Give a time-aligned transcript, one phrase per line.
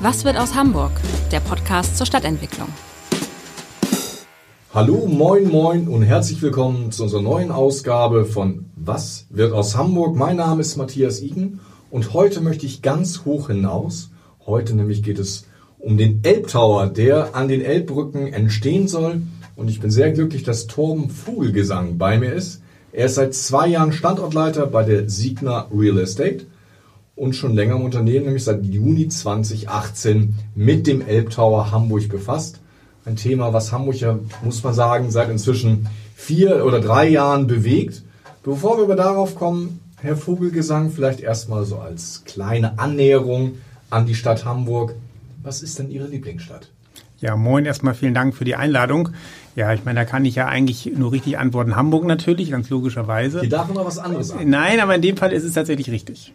[0.00, 0.92] Was wird aus Hamburg?
[1.32, 2.68] Der Podcast zur Stadtentwicklung.
[4.72, 10.14] Hallo, moin, moin und herzlich willkommen zu unserer neuen Ausgabe von Was wird aus Hamburg?
[10.14, 11.58] Mein Name ist Matthias Igen
[11.90, 14.12] und heute möchte ich ganz hoch hinaus.
[14.46, 15.46] Heute nämlich geht es
[15.80, 19.22] um den Elbtower, der an den Elbbrücken entstehen soll.
[19.56, 22.62] Und ich bin sehr glücklich, dass Torben Vogelgesang bei mir ist.
[22.92, 26.46] Er ist seit zwei Jahren Standortleiter bei der Signa Real Estate
[27.18, 32.60] und schon länger im Unternehmen, nämlich seit Juni 2018 mit dem Elbtower Hamburg befasst.
[33.04, 38.02] Ein Thema, was Hamburg ja, muss man sagen, seit inzwischen vier oder drei Jahren bewegt.
[38.42, 43.56] Bevor wir aber darauf kommen, Herr Vogelgesang, vielleicht erstmal so als kleine Annäherung
[43.90, 44.94] an die Stadt Hamburg.
[45.42, 46.70] Was ist denn Ihre Lieblingsstadt?
[47.20, 49.08] Ja, moin, erstmal vielen Dank für die Einladung.
[49.56, 51.74] Ja, ich meine, da kann ich ja eigentlich nur richtig antworten.
[51.74, 53.40] Hamburg natürlich, ganz logischerweise.
[53.40, 54.48] Hier darf immer was anderes an.
[54.48, 56.32] Nein, aber in dem Fall ist es tatsächlich richtig.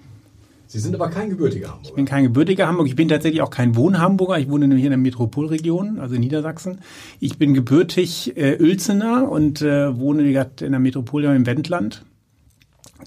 [0.74, 1.88] Sie sind aber kein gebürtiger Hamburger.
[1.88, 2.90] Ich bin kein gebürtiger Hamburger.
[2.90, 4.40] Ich bin tatsächlich auch kein Wohnhamburger.
[4.40, 6.80] Ich wohne nämlich in der Metropolregion, also in Niedersachsen.
[7.20, 12.04] Ich bin gebürtig äh, Uelzener und äh, wohne in der Metropolregion im Wendland.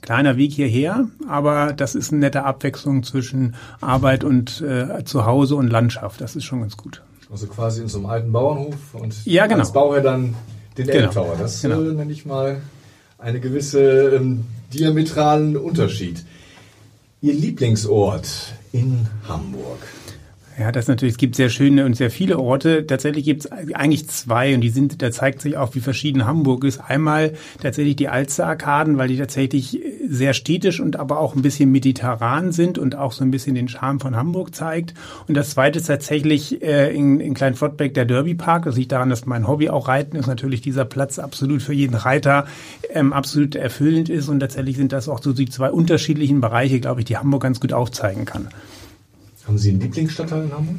[0.00, 5.66] Kleiner Weg hierher, aber das ist eine nette Abwechslung zwischen Arbeit und äh, Zuhause und
[5.66, 6.20] Landschaft.
[6.20, 7.02] Das ist schon ganz gut.
[7.32, 9.58] Also quasi in so einem alten Bauernhof und ja, genau.
[9.58, 10.36] als Bauherr dann
[10.78, 10.98] den genau.
[11.00, 11.36] Elbtower.
[11.36, 11.82] Das genau.
[11.82, 12.60] äh, nenne ich mal
[13.18, 16.24] eine gewisse ähm, diametralen Unterschied.
[17.22, 18.28] Ihr Lieblingsort
[18.72, 19.78] in Hamburg?
[20.58, 22.86] Ja, das natürlich, es gibt sehr schöne und sehr viele Orte.
[22.86, 26.64] Tatsächlich gibt es eigentlich zwei und die sind, da zeigt sich auch, wie verschieden Hamburg
[26.64, 26.78] ist.
[26.78, 32.52] Einmal tatsächlich die Alster-Arkaden, weil die tatsächlich sehr städtisch und aber auch ein bisschen mediterran
[32.52, 34.94] sind und auch so ein bisschen den Charme von Hamburg zeigt.
[35.28, 38.64] Und das zweite ist tatsächlich äh, in, in Kleinfottbeck der Derby Park.
[38.64, 40.26] Das liegt daran, dass mein Hobby auch Reiten ist.
[40.26, 42.46] Natürlich dieser Platz absolut für jeden Reiter
[42.88, 44.30] ähm, absolut erfüllend ist.
[44.30, 47.60] Und tatsächlich sind das auch so die zwei unterschiedlichen Bereiche, glaube ich, die Hamburg ganz
[47.60, 48.48] gut aufzeigen kann.
[49.46, 50.76] Haben Sie einen Lieblingsstadtteil in Hamburg?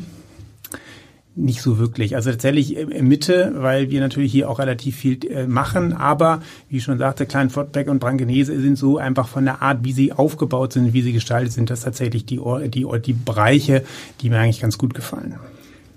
[1.36, 2.16] Nicht so wirklich.
[2.16, 5.94] Also tatsächlich in Mitte, weil wir natürlich hier auch relativ viel äh, machen.
[5.94, 9.84] Aber wie ich schon sagte, Klein Fortbeck und Brangenese sind so einfach von der Art,
[9.84, 13.84] wie sie aufgebaut sind, wie sie gestaltet sind, das tatsächlich die, die, die Bereiche,
[14.20, 15.36] die mir eigentlich ganz gut gefallen.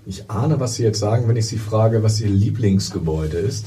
[0.05, 3.65] Ich ahne, was Sie jetzt sagen, wenn ich Sie frage, was Ihr Lieblingsgebäude ist.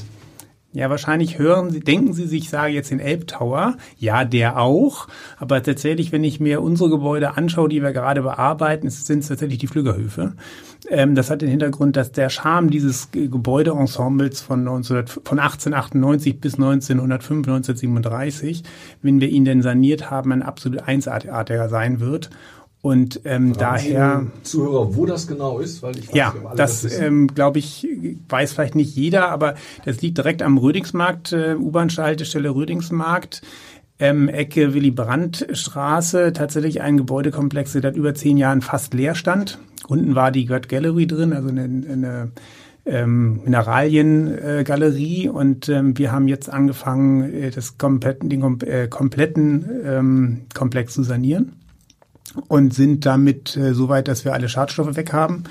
[0.75, 3.77] Ja, wahrscheinlich hören Sie, denken Sie sich, ich sage jetzt den Elbtower.
[3.97, 5.07] Ja, der auch.
[5.37, 9.59] Aber tatsächlich, wenn ich mir unsere Gebäude anschaue, die wir gerade bearbeiten, sind es tatsächlich
[9.59, 10.33] die Flügerhöfe.
[10.89, 16.55] Ähm, das hat den Hintergrund, dass der Charme dieses Gebäudeensembles von, 19, von 1898 bis
[16.55, 18.63] 1905, 1937,
[19.01, 22.29] wenn wir ihn denn saniert haben, ein absolut einzigartiger sein wird.
[22.85, 24.27] Und ähm, daher.
[24.43, 27.87] Zuhörer, wo das genau ist, weil ich weiß ja, nicht, das, das ähm, glaube ich,
[28.29, 33.41] weiß vielleicht nicht jeder, aber das liegt direkt am Rödingsmarkt, äh, U-Bahn-Haltestelle Rödingsmarkt.
[33.97, 39.15] Ähm, Ecke Willy Brandt Straße, tatsächlich ein Gebäudekomplex, der seit über zehn Jahren fast leer
[39.15, 39.57] stand.
[39.87, 42.31] Unten war die Gött Gallery drin, also eine, eine
[42.85, 49.65] ähm, Mineraliengalerie äh, und ähm, wir haben jetzt angefangen, äh, das kompletten, den äh, kompletten
[49.83, 51.53] ähm, Komplex zu sanieren
[52.47, 55.43] und sind damit äh, so weit, dass wir alle Schadstoffe weg haben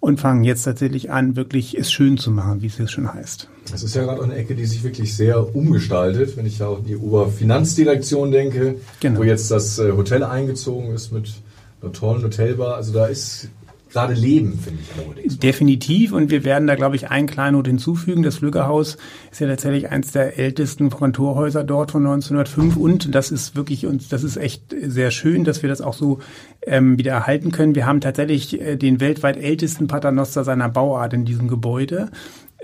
[0.00, 3.48] und fangen jetzt tatsächlich an, wirklich es schön zu machen, wie es jetzt schon heißt.
[3.70, 6.78] Das ist ja gerade eine Ecke, die sich wirklich sehr umgestaltet, wenn ich ja auch
[6.78, 9.20] an die Oberfinanzdirektion denke, genau.
[9.20, 11.32] wo jetzt das äh, Hotel eingezogen ist mit
[11.82, 12.76] einer tollen Hotelbar.
[12.76, 13.48] Also da ist
[13.96, 15.38] gerade leben, finde ich allerdings.
[15.38, 16.12] Definitiv.
[16.12, 18.22] Und wir werden da, glaube ich, einen Kleinod hinzufügen.
[18.22, 18.98] Das Flüggerhaus
[19.30, 22.76] ist ja tatsächlich eines der ältesten Kontorhäuser dort von 1905.
[22.76, 26.18] Und das ist wirklich, und das ist echt sehr schön, dass wir das auch so
[26.62, 27.74] ähm, wieder erhalten können.
[27.74, 32.10] Wir haben tatsächlich äh, den weltweit ältesten Paternoster seiner Bauart in diesem Gebäude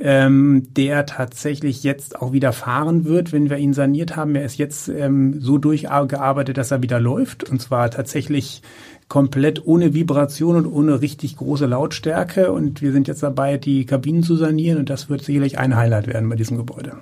[0.03, 4.35] ähm, der tatsächlich jetzt auch wieder fahren wird, wenn wir ihn saniert haben.
[4.35, 7.49] Er ist jetzt ähm, so durchgearbeitet, dass er wieder läuft.
[7.49, 8.63] Und zwar tatsächlich
[9.13, 12.51] komplett ohne Vibration und ohne richtig große Lautstärke.
[12.51, 16.07] Und wir sind jetzt dabei, die Kabinen zu sanieren und das wird sicherlich ein Highlight
[16.07, 16.95] werden bei diesem Gebäude.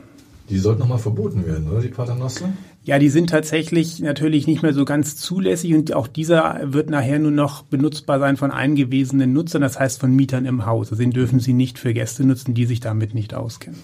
[0.49, 2.53] Die sollten nochmal verboten werden, oder die Paternoster?
[2.83, 7.21] Ja, die sind tatsächlich natürlich nicht mehr so ganz zulässig und auch dieser wird nachher
[7.21, 10.91] nur noch benutzbar sein von eingewiesenen Nutzern, das heißt von Mietern im Haus.
[10.91, 13.79] Also den dürfen sie nicht für Gäste nutzen, die sich damit nicht auskennen.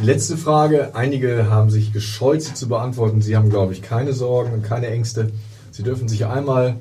[0.00, 0.94] Die letzte Frage.
[0.94, 3.20] Einige haben sich gescheut, sie zu beantworten.
[3.20, 5.30] Sie haben, glaube ich, keine Sorgen und keine Ängste.
[5.76, 6.76] Sie dürfen sich einmal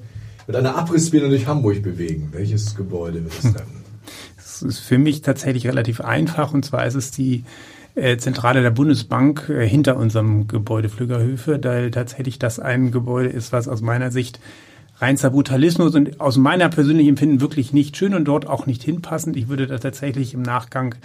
[0.47, 2.29] mit einer Abrissbirne durch Hamburg bewegen.
[2.31, 3.67] Welches Gebäude wird es dann?
[4.37, 7.43] Das ist für mich tatsächlich relativ einfach und zwar ist es die
[7.95, 13.51] äh, Zentrale der Bundesbank äh, hinter unserem Gebäude Flüggerhöfe, da tatsächlich das ein Gebäude ist,
[13.51, 14.39] was aus meiner Sicht
[14.99, 19.35] reinster Brutalismus und aus meiner persönlichen Empfinden wirklich nicht schön und dort auch nicht hinpassend.
[19.35, 20.95] Ich würde da tatsächlich im Nachgang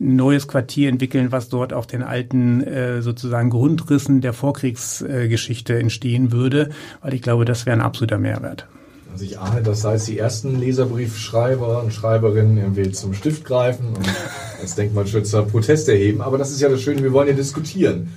[0.00, 6.32] ein neues Quartier entwickeln, was dort auf den alten äh, sozusagen Grundrissen der Vorkriegsgeschichte entstehen
[6.32, 6.70] würde,
[7.02, 8.68] weil ich glaube, das wäre ein absoluter Mehrwert.
[9.12, 13.88] Also ich ahne, dass da jetzt die ersten Leserbriefschreiber und Schreiberinnen irgendwie zum Stift greifen
[13.88, 14.06] und
[14.60, 16.20] als Denkmalschützer Protest erheben.
[16.20, 18.12] Aber das ist ja das Schöne, wir wollen ja diskutieren.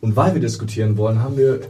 [0.00, 1.60] Und weil wir diskutieren wollen, haben wir,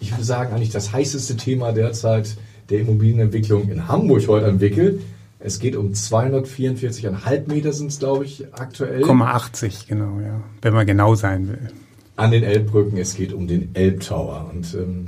[0.00, 2.36] ich würde sagen, eigentlich das heißeste Thema derzeit
[2.70, 5.02] der Immobilienentwicklung in Hamburg heute entwickelt.
[5.42, 9.02] Es geht um 244,5 Meter sind es, glaube ich, aktuell.
[9.02, 10.42] 80, genau, ja.
[10.60, 11.70] Wenn man genau sein will.
[12.16, 12.98] An den Elbbrücken.
[12.98, 14.50] Es geht um den Elbtower.
[14.52, 15.06] Und ähm,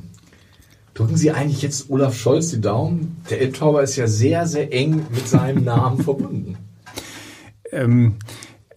[0.94, 3.20] drücken Sie eigentlich jetzt Olaf Scholz die Daumen?
[3.28, 6.56] Der Elbtower ist ja sehr, sehr eng mit seinem Namen verbunden.
[7.70, 8.14] Ähm,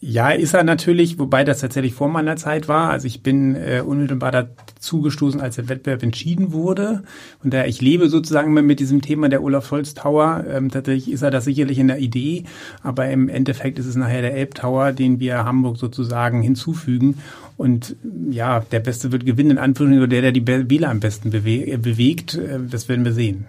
[0.08, 2.92] ja, ist er natürlich, wobei das tatsächlich vor meiner Zeit war.
[2.92, 7.02] Also ich bin äh, unmittelbar dazu gestoßen, als der Wettbewerb entschieden wurde.
[7.44, 10.46] Und da ich lebe sozusagen mit diesem Thema der Olaf Scholz Tower.
[10.48, 12.44] Ähm, tatsächlich ist er das sicherlich in der Idee,
[12.84, 17.18] aber im Endeffekt ist es nachher der Elb Tower, den wir Hamburg sozusagen hinzufügen.
[17.58, 17.96] Und
[18.30, 21.80] ja, der Beste wird gewinnen, in Anführungszeichen, oder der, der die Wähler am besten bewe
[21.80, 22.36] bewegt.
[22.36, 23.46] Äh, das werden wir sehen.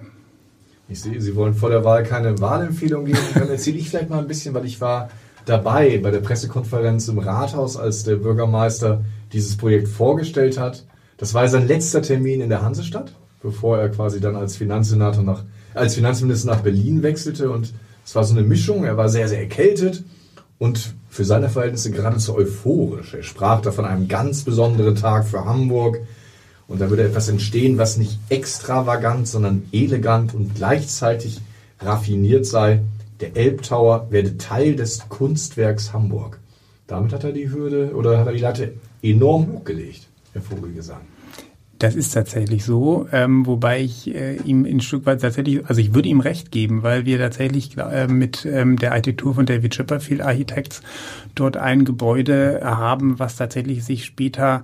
[0.89, 3.19] Ich sehe, Sie wollen vor der Wahl keine Wahlempfehlung geben.
[3.35, 5.11] Dann erzähle ich vielleicht mal ein bisschen, weil ich war
[5.47, 10.85] dabei bei der Pressekonferenz im Rathaus, als der Bürgermeister dieses Projekt vorgestellt hat.
[11.17, 13.13] Das war sein letzter Termin in der Hansestadt,
[13.43, 17.51] bevor er quasi dann als Finanzsenator nach, als Finanzminister nach Berlin wechselte.
[17.51, 17.73] Und
[18.05, 18.85] es war so eine Mischung.
[18.85, 20.05] Er war sehr, sehr erkältet
[20.59, 23.15] und für seine Verhältnisse geradezu euphorisch.
[23.15, 26.01] Er sprach da von einem ganz besonderen Tag für Hamburg.
[26.69, 31.41] Und da würde etwas entstehen, was nicht extravagant, sondern elegant und gleichzeitig
[31.81, 32.81] raffiniert sei
[33.21, 36.41] der Elbtower werde Teil des Kunstwerks Hamburg.
[36.87, 41.01] Damit hat er die Hürde oder hat er die Latte enorm hochgelegt, Herr Vogelgesang.
[41.79, 45.95] Das ist tatsächlich so, ähm, wobei ich äh, ihm ein Stück weit tatsächlich, also ich
[45.95, 50.23] würde ihm recht geben, weil wir tatsächlich äh, mit ähm, der Architektur von David Chipperfield
[50.23, 50.81] Architects
[51.35, 54.63] dort ein Gebäude haben, was tatsächlich sich später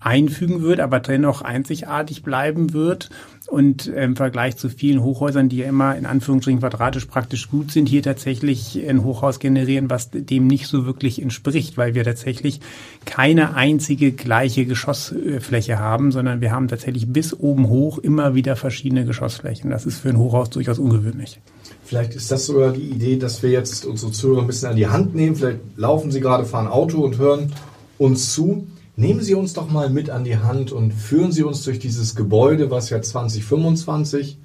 [0.00, 3.10] einfügen wird, aber dennoch einzigartig bleiben wird
[3.48, 7.88] und im Vergleich zu vielen Hochhäusern, die ja immer in Anführungsstrichen quadratisch praktisch gut sind,
[7.88, 12.60] hier tatsächlich ein Hochhaus generieren, was dem nicht so wirklich entspricht, weil wir tatsächlich
[13.04, 19.04] keine einzige gleiche Geschossfläche haben, sondern wir haben tatsächlich bis oben hoch immer wieder verschiedene
[19.04, 19.70] Geschossflächen.
[19.70, 21.40] Das ist für ein Hochhaus durchaus ungewöhnlich.
[21.84, 24.88] Vielleicht ist das sogar die Idee, dass wir jetzt unsere Zuhörer ein bisschen an die
[24.88, 25.36] Hand nehmen.
[25.36, 27.52] Vielleicht laufen sie gerade, fahren Auto und hören
[27.98, 28.66] uns zu.
[28.98, 32.16] Nehmen Sie uns doch mal mit an die Hand und führen Sie uns durch dieses
[32.16, 34.38] Gebäude, was ja 2025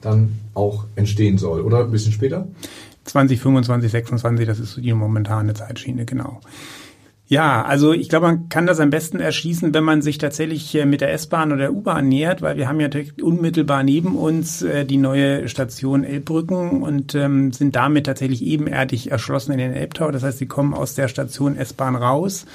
[0.00, 2.48] dann auch entstehen soll, oder ein bisschen später?
[3.04, 6.40] 2025, 26, das ist die momentane Zeitschiene, genau.
[7.26, 11.02] Ja, also ich glaube, man kann das am besten erschließen, wenn man sich tatsächlich mit
[11.02, 12.88] der S-Bahn oder der U-Bahn nähert, weil wir haben ja
[13.20, 19.52] unmittelbar neben uns äh, die neue Station Elbbrücken und ähm, sind damit tatsächlich ebenerdig erschlossen
[19.52, 20.10] in den Elbtau.
[20.10, 22.46] Das heißt, sie kommen aus der Station S-Bahn raus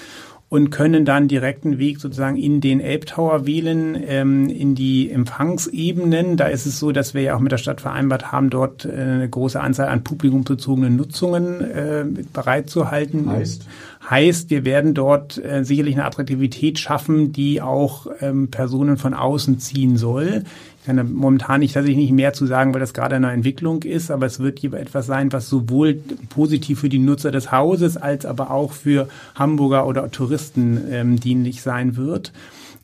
[0.53, 6.37] und können dann direkten Weg sozusagen in den Elbtower wählen, ähm, in die Empfangsebenen.
[6.37, 8.91] Da ist es so, dass wir ja auch mit der Stadt vereinbart haben, dort äh,
[8.91, 13.31] eine große Anzahl an publikumsbezogenen Nutzungen äh, bereitzuhalten.
[13.31, 13.65] Heißt?
[14.07, 19.57] Heißt, wir werden dort äh, sicherlich eine Attraktivität schaffen, die auch ähm, Personen von außen
[19.57, 20.43] ziehen soll.
[20.83, 23.33] Ich kann da momentan nicht tatsächlich nicht mehr zu sagen, weil das gerade in einer
[23.33, 25.93] Entwicklung ist, aber es wird hier etwas sein, was sowohl
[26.27, 31.61] positiv für die Nutzer des Hauses als aber auch für Hamburger oder Touristen ähm, dienlich
[31.61, 32.33] sein wird.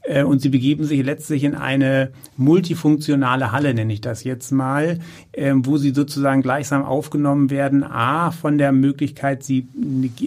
[0.10, 5.00] Äh, und sie begeben sich letztlich in eine multifunktionale Halle, nenne ich das jetzt mal,
[5.34, 7.84] ähm, wo sie sozusagen gleichsam aufgenommen werden.
[7.84, 9.68] A, von der Möglichkeit, sie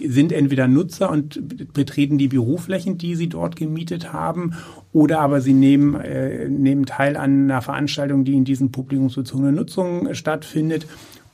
[0.07, 4.53] sind entweder Nutzer und betreten die Büroflächen, die sie dort gemietet haben,
[4.93, 10.15] oder aber sie nehmen, äh, nehmen teil an einer Veranstaltung, die in diesen publikumsbezogenen Nutzungen
[10.15, 10.87] stattfindet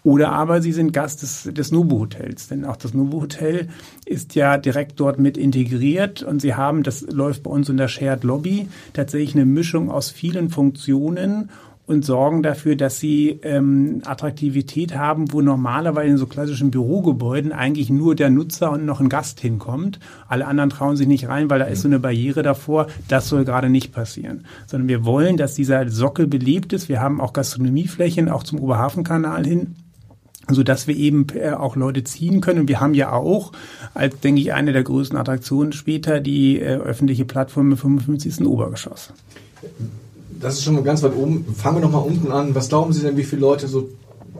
[0.09, 3.67] oder aber Sie sind Gast des, des Nubu Hotels, denn auch das Nubu Hotel
[4.07, 7.89] ist ja direkt dort mit integriert und Sie haben, das läuft bei uns in der
[7.89, 11.51] Shared Lobby, tatsächlich eine Mischung aus vielen Funktionen
[11.85, 17.91] und sorgen dafür, dass sie ähm, Attraktivität haben, wo normalerweise in so klassischen Bürogebäuden eigentlich
[17.91, 19.99] nur der Nutzer und noch ein Gast hinkommt.
[20.27, 22.87] Alle anderen trauen sich nicht rein, weil da ist so eine Barriere davor.
[23.07, 24.45] Das soll gerade nicht passieren.
[24.65, 26.89] Sondern wir wollen, dass dieser Sockel belebt ist.
[26.89, 29.75] Wir haben auch Gastronomieflächen, auch zum Oberhafenkanal hin
[30.49, 32.67] so dass wir eben äh, auch Leute ziehen können.
[32.67, 33.51] Wir haben ja auch,
[33.93, 38.45] als denke ich, eine der größten Attraktionen später die äh, öffentliche Plattform im 55.
[38.45, 39.13] Obergeschoss.
[40.39, 41.45] Das ist schon mal ganz weit oben.
[41.53, 42.55] Fangen wir noch mal unten an.
[42.55, 43.89] Was glauben Sie denn, wie viele Leute so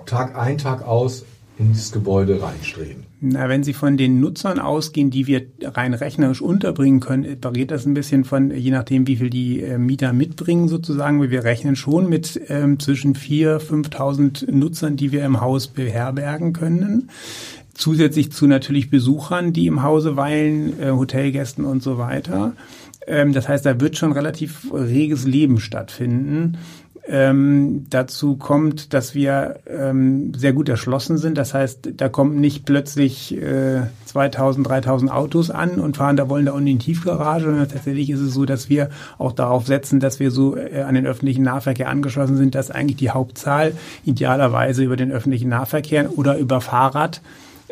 [0.06, 1.26] Tag ein, Tag aus
[1.58, 3.09] in dieses Gebäude reinstreben?
[3.22, 7.86] Na, wenn Sie von den Nutzern ausgehen, die wir rein rechnerisch unterbringen können, variiert das
[7.86, 11.22] ein bisschen von, je nachdem, wie viel die äh, Mieter mitbringen sozusagen.
[11.30, 17.10] Wir rechnen schon mit ähm, zwischen 4.000, 5.000 Nutzern, die wir im Haus beherbergen können.
[17.74, 22.54] Zusätzlich zu natürlich Besuchern, die im Hause weilen, äh, Hotelgästen und so weiter.
[23.06, 26.58] Ähm, das heißt, da wird schon relativ reges Leben stattfinden.
[27.12, 31.40] Ähm, dazu kommt, dass wir ähm, sehr gut erschlossen sind.
[31.40, 36.46] Das heißt, da kommen nicht plötzlich äh, 2000, 3000 Autos an und fahren da wollen
[36.46, 40.00] da unten in die Tiefgarage, sondern tatsächlich ist es so, dass wir auch darauf setzen,
[40.00, 43.74] dass wir so äh, an den öffentlichen Nahverkehr angeschlossen sind, dass eigentlich die Hauptzahl
[44.06, 47.22] idealerweise über den öffentlichen Nahverkehr oder über Fahrrad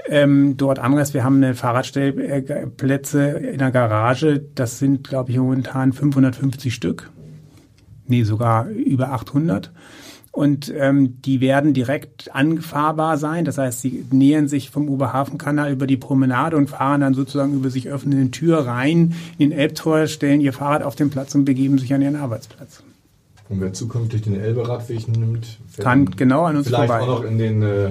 [0.08, 1.14] ähm, dort anreist.
[1.14, 4.42] Wir haben eine Fahrradstellplätze in der Garage.
[4.56, 7.12] Das sind, glaube ich, momentan 550 Stück
[8.08, 9.72] nee, sogar über 800.
[10.32, 13.44] Und ähm, die werden direkt anfahrbar sein.
[13.44, 17.72] Das heißt, sie nähern sich vom Oberhafenkanal über die Promenade und fahren dann sozusagen über
[17.72, 21.80] sich öffnende Tür rein in den Elbtor, stellen ihr Fahrrad auf den Platz und begeben
[21.80, 22.84] sich an ihren Arbeitsplatz.
[23.50, 27.04] Und wer zukünftig den Elberadweg nimmt, kann genau an uns vielleicht vorbei.
[27.04, 27.90] auch noch in den äh,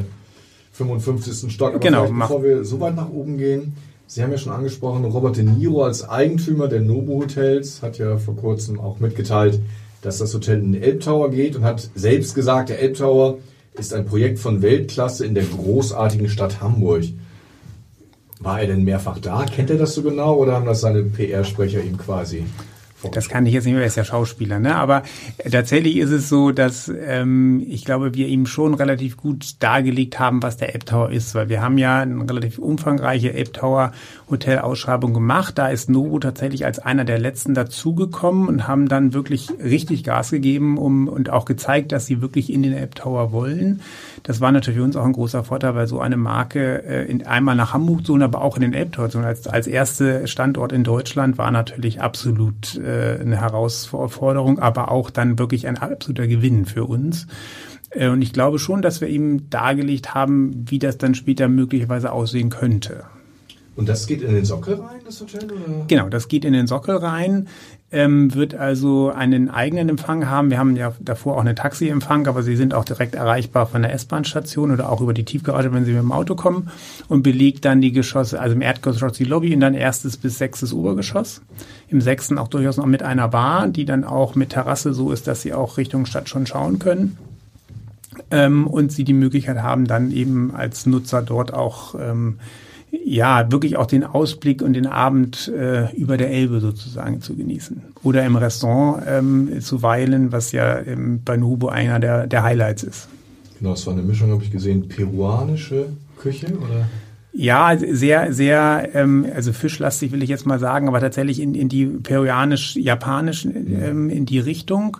[0.70, 1.52] 55.
[1.52, 1.70] Stock.
[1.70, 3.74] Aber genau, bevor wir so weit nach oben gehen,
[4.08, 8.18] Sie haben ja schon angesprochen, Robert De Niro als Eigentümer der Nobo Hotels hat ja
[8.18, 9.58] vor kurzem auch mitgeteilt,
[10.02, 13.38] dass das Hotel in den Elbtower geht und hat selbst gesagt, der Elbtower
[13.74, 17.04] ist ein Projekt von Weltklasse in der großartigen Stadt Hamburg.
[18.40, 19.44] War er denn mehrfach da?
[19.44, 22.44] Kennt er das so genau oder haben das seine PR-Sprecher ihm quasi
[23.12, 24.74] das kann ich jetzt nicht mehr, er ist ja Schauspieler, ne?
[24.74, 25.02] Aber
[25.50, 30.42] tatsächlich ist es so, dass ähm, ich glaube, wir ihm schon relativ gut dargelegt haben,
[30.42, 33.92] was der Elbtower ist, weil wir haben ja eine relativ umfangreiche Elbtower
[34.28, 35.56] Hotelausschreibung gemacht.
[35.58, 40.30] Da ist Novo tatsächlich als einer der letzten dazugekommen und haben dann wirklich richtig Gas
[40.30, 43.80] gegeben um, und auch gezeigt, dass sie wirklich in den Elbtower wollen.
[44.24, 47.26] Das war natürlich für uns auch ein großer Vorteil, weil so eine Marke äh, in,
[47.26, 50.84] einmal nach Hamburg zu aber auch in den Elbtower zu als, als erste Standort in
[50.84, 56.84] Deutschland war natürlich absolut äh, eine Herausforderung, aber auch dann wirklich ein absoluter Gewinn für
[56.84, 57.26] uns.
[57.90, 62.12] Äh, und ich glaube schon, dass wir ihm dargelegt haben, wie das dann später möglicherweise
[62.12, 63.04] aussehen könnte.
[63.76, 65.44] Und das geht in den Sockel rein, das Hotel?
[65.44, 65.84] Oder?
[65.86, 67.46] Genau, das geht in den Sockel rein,
[67.92, 70.48] ähm, wird also einen eigenen Empfang haben.
[70.48, 73.92] Wir haben ja davor auch einen Taxiempfang, aber sie sind auch direkt erreichbar von der
[73.92, 76.70] S-Bahn-Station oder auch über die Tiefgarage, wenn sie mit dem Auto kommen
[77.08, 80.72] und belegt dann die Geschosse, also im Erdgeschoss die Lobby und dann erstes bis sechstes
[80.72, 81.42] Obergeschoss.
[81.88, 85.26] Im sechsten auch durchaus noch mit einer Bar, die dann auch mit Terrasse so ist,
[85.26, 87.18] dass sie auch Richtung Stadt schon schauen können.
[88.30, 92.38] Ähm, und sie die Möglichkeit haben, dann eben als Nutzer dort auch ähm,
[93.04, 97.82] ja, wirklich auch den Ausblick und den Abend äh, über der Elbe sozusagen zu genießen.
[98.02, 102.82] Oder im Restaurant ähm, zu weilen, was ja ähm, bei Nubo einer der, der Highlights
[102.82, 103.08] ist.
[103.58, 105.86] Genau, es war eine Mischung, habe ich gesehen, peruanische
[106.18, 106.86] Küche oder?
[107.32, 111.68] Ja, sehr, sehr, ähm, also fischlastig will ich jetzt mal sagen, aber tatsächlich in, in
[111.68, 114.96] die peruanisch-japanisch, ähm, in die Richtung.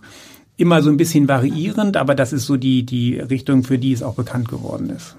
[0.58, 4.02] Immer so ein bisschen variierend, aber das ist so die, die Richtung, für die es
[4.02, 5.16] auch bekannt geworden ist.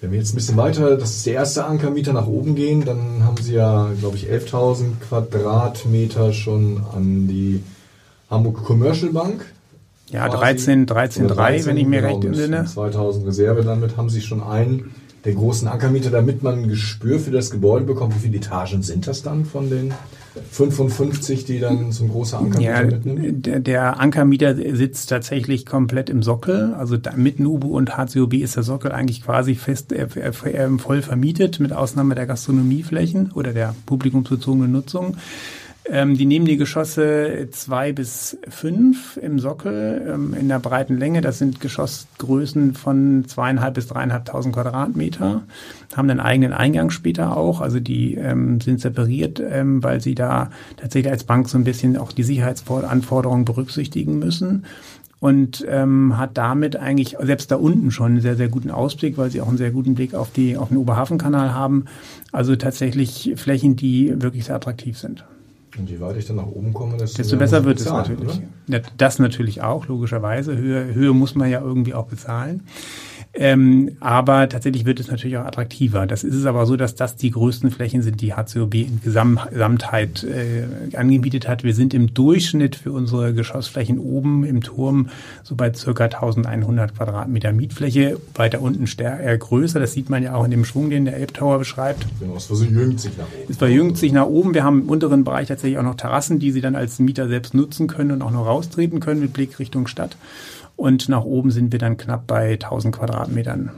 [0.00, 3.24] Wenn wir jetzt ein bisschen weiter, das ist der erste Ankermieter, nach oben gehen, dann
[3.24, 7.62] haben Sie ja, glaube ich, 11.000 Quadratmeter schon an die
[8.30, 9.44] Hamburg Commercial Bank.
[10.10, 12.64] Ja, 13, 13, 13 wenn ich mir genau, recht entsinne.
[12.64, 17.30] 2000 Reserve, damit haben Sie schon einen der großen Ankermieter, damit man ein Gespür für
[17.30, 18.14] das Gebäude bekommt.
[18.14, 19.92] Wie viele Etagen sind das dann von den
[20.50, 23.46] 55, die dann so ein großer Ankermieter ja, mitnimmt?
[23.46, 26.74] Der, der Ankermieter sitzt tatsächlich komplett im Sockel.
[26.74, 31.60] Also mit Nubu und HCOB ist der Sockel eigentlich quasi fest äh, äh, voll vermietet,
[31.60, 35.16] mit Ausnahme der Gastronomieflächen oder der publikumsbezogenen Nutzung.
[35.90, 41.22] Ähm, die nehmen die Geschosse zwei bis fünf im Sockel ähm, in der breiten Länge.
[41.22, 45.42] Das sind Geschossgrößen von zweieinhalb bis dreieinhalbtausend Quadratmeter.
[45.96, 47.62] Haben einen eigenen Eingang später auch.
[47.62, 51.96] Also die ähm, sind separiert, ähm, weil sie da tatsächlich als Bank so ein bisschen
[51.96, 54.64] auch die Sicherheitsanforderungen berücksichtigen müssen
[55.20, 59.30] und ähm, hat damit eigentlich selbst da unten schon einen sehr, sehr guten Ausblick, weil
[59.30, 61.86] sie auch einen sehr guten Blick auf, die, auf den Oberhafenkanal haben.
[62.30, 65.24] Also tatsächlich Flächen, die wirklich sehr attraktiv sind.
[65.78, 68.42] Und je weiter ich dann nach oben komme, desto, desto besser wird bezahlen, es natürlich.
[68.68, 68.82] Oder?
[68.96, 70.56] Das natürlich auch, logischerweise.
[70.56, 72.62] Höhe, Höhe muss man ja irgendwie auch bezahlen.
[73.40, 76.08] Ähm, aber tatsächlich wird es natürlich auch attraktiver.
[76.08, 80.24] Das ist es aber so, dass das die größten Flächen sind, die HCOB in Gesamtheit
[80.24, 81.62] äh, angebietet hat.
[81.62, 85.10] Wir sind im Durchschnitt für unsere Geschossflächen oben im Turm
[85.44, 88.18] so bei circa 1100 Quadratmeter Mietfläche.
[88.34, 89.78] Weiter unten stärker, äh, größer.
[89.78, 92.06] Das sieht man ja auch in dem Schwung, den der Elbtower beschreibt.
[92.18, 93.46] Genau, es verjüngt sich nach oben.
[93.48, 94.54] Es verjüngt sich nach oben.
[94.54, 97.54] Wir haben im unteren Bereich tatsächlich auch noch Terrassen, die Sie dann als Mieter selbst
[97.54, 100.16] nutzen können und auch noch raustreten können mit Blick Richtung Stadt.
[100.78, 103.70] Und nach oben sind wir dann knapp bei 1000 Quadratmetern.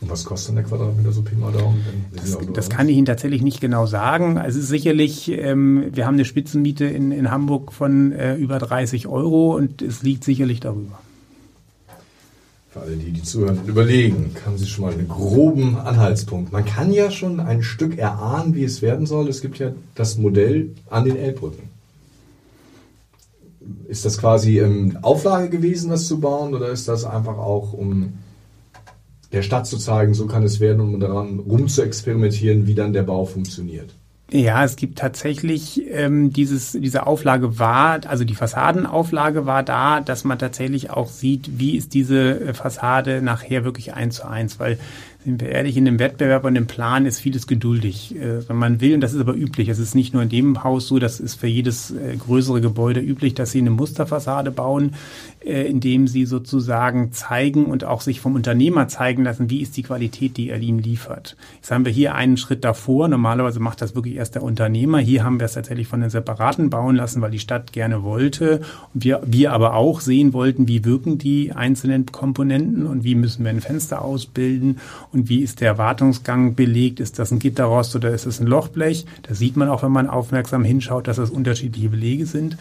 [0.00, 1.84] Und was kostet denn der Quadratmeter so Pi mal Daumen?
[2.16, 4.38] Das, das kann ich Ihnen tatsächlich nicht genau sagen.
[4.38, 8.58] Also es ist sicherlich, ähm, wir haben eine Spitzenmiete in, in Hamburg von äh, über
[8.58, 10.98] 30 Euro und es liegt sicherlich darüber.
[12.70, 16.52] Für alle, die, die zuhören und überlegen, haben Sie schon mal einen groben Anhaltspunkt.
[16.52, 19.28] Man kann ja schon ein Stück erahnen, wie es werden soll.
[19.28, 21.77] Es gibt ja das Modell an den Elbbrücken
[23.86, 28.14] ist das quasi ähm, Auflage gewesen, das zu bauen, oder ist das einfach auch, um
[29.32, 32.92] der Stadt zu zeigen, so kann es werden, um daran rum zu experimentieren, wie dann
[32.92, 33.94] der Bau funktioniert?
[34.30, 40.24] Ja, es gibt tatsächlich ähm, dieses, diese Auflage war, also die Fassadenauflage war da, dass
[40.24, 44.78] man tatsächlich auch sieht, wie ist diese äh, Fassade nachher wirklich eins zu eins, weil
[45.28, 48.16] sind wir ehrlich, in dem Wettbewerb und dem Plan ist vieles geduldig.
[48.16, 50.64] Äh, wenn man will, und das ist aber üblich, es ist nicht nur in dem
[50.64, 54.94] Haus so, das ist für jedes äh, größere Gebäude üblich, dass sie eine Musterfassade bauen,
[55.40, 60.36] indem sie sozusagen zeigen und auch sich vom Unternehmer zeigen lassen, wie ist die Qualität,
[60.36, 61.36] die er ihnen liefert.
[61.56, 63.08] Jetzt haben wir hier einen Schritt davor.
[63.08, 64.98] Normalerweise macht das wirklich erst der Unternehmer.
[64.98, 68.62] Hier haben wir es tatsächlich von den Separaten bauen lassen, weil die Stadt gerne wollte.
[68.94, 73.44] Und wir, wir aber auch sehen wollten, wie wirken die einzelnen Komponenten und wie müssen
[73.44, 74.78] wir ein Fenster ausbilden
[75.12, 77.00] und wie ist der Wartungsgang belegt?
[77.00, 79.06] Ist das ein Gitterrost oder ist es ein Lochblech?
[79.22, 82.56] Da sieht man auch, wenn man aufmerksam hinschaut, dass das unterschiedliche Belege sind.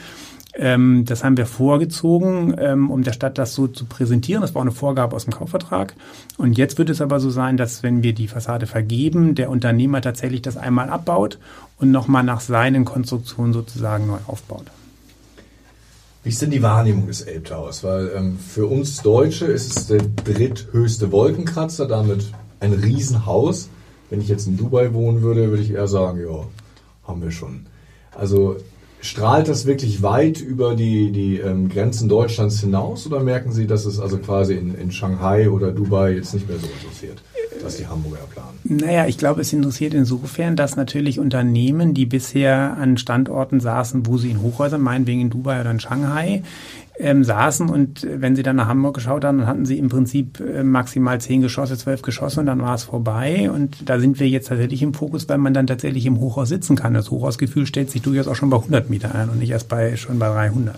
[0.60, 4.42] Ähm, das haben wir vorgezogen, ähm, um der Stadt das so zu präsentieren.
[4.42, 5.94] Das war auch eine Vorgabe aus dem Kaufvertrag.
[6.38, 10.02] Und jetzt wird es aber so sein, dass wenn wir die Fassade vergeben, der Unternehmer
[10.02, 11.38] tatsächlich das einmal abbaut
[11.78, 14.66] und nochmal nach seinen Konstruktionen sozusagen neu aufbaut.
[16.24, 17.84] Wie ist denn die Wahrnehmung des Elbtowers?
[17.84, 23.70] Weil ähm, für uns Deutsche ist es der dritthöchste Wolkenkratzer, damit ein Riesenhaus.
[24.10, 26.46] Wenn ich jetzt in Dubai wohnen würde, würde ich eher sagen, ja,
[27.08, 27.68] haben wir schon.
[28.16, 28.58] Also
[29.08, 33.86] strahlt das wirklich weit über die, die ähm, Grenzen Deutschlands hinaus oder merken Sie, dass
[33.86, 37.22] es also quasi in, in Shanghai oder Dubai jetzt nicht mehr so interessiert?
[37.64, 38.60] was die Hamburger planen?
[38.64, 44.18] Naja, ich glaube, es interessiert insofern, dass natürlich Unternehmen, die bisher an Standorten saßen, wo
[44.18, 46.44] sie in Hochhäusern, meinetwegen in Dubai oder in Shanghai,
[47.00, 49.90] ähm, saßen und äh, wenn sie dann nach Hamburg geschaut haben, dann hatten sie im
[49.90, 53.52] Prinzip äh, maximal zehn Geschosse, zwölf Geschosse und dann war es vorbei.
[53.52, 56.76] Und da sind wir jetzt tatsächlich im Fokus, weil man dann tatsächlich im Hochhaus sitzen
[56.76, 56.94] kann.
[56.94, 59.96] Das Hochhausgefühl stellt sich durchaus auch schon bei 100 Meter ein und nicht erst bei
[59.96, 60.76] schon bei 300.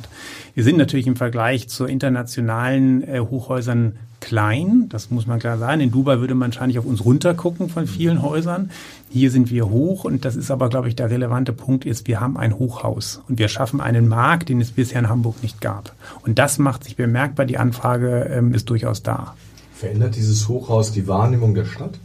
[0.56, 5.82] Wir sind natürlich im Vergleich zu internationalen äh, Hochhäusern klein, das muss man klar sagen.
[5.82, 8.72] In Dubai würde man wahrscheinlich auf uns runtergucken von vielen Häusern.
[9.10, 12.20] Hier sind wir hoch und das ist aber, glaube ich, der relevante Punkt ist, wir
[12.20, 15.94] haben ein Hochhaus und wir schaffen einen Markt, den es bisher in Hamburg nicht gab.
[16.26, 17.46] Und das macht sich bemerkbar.
[17.46, 19.36] Die Anfrage ähm, ist durchaus da.
[19.74, 22.00] Verändert dieses Hochhaus die Wahrnehmung der Stadt?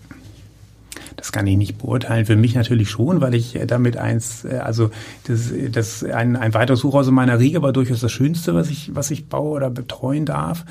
[1.24, 2.26] Das kann ich nicht beurteilen.
[2.26, 4.90] Für mich natürlich schon, weil ich äh, damit eins, äh, also
[5.26, 8.94] das, das ein, ein weiteres Hochhaus in meiner Riege war durchaus das Schönste, was ich,
[8.94, 10.66] was ich baue oder betreuen darf.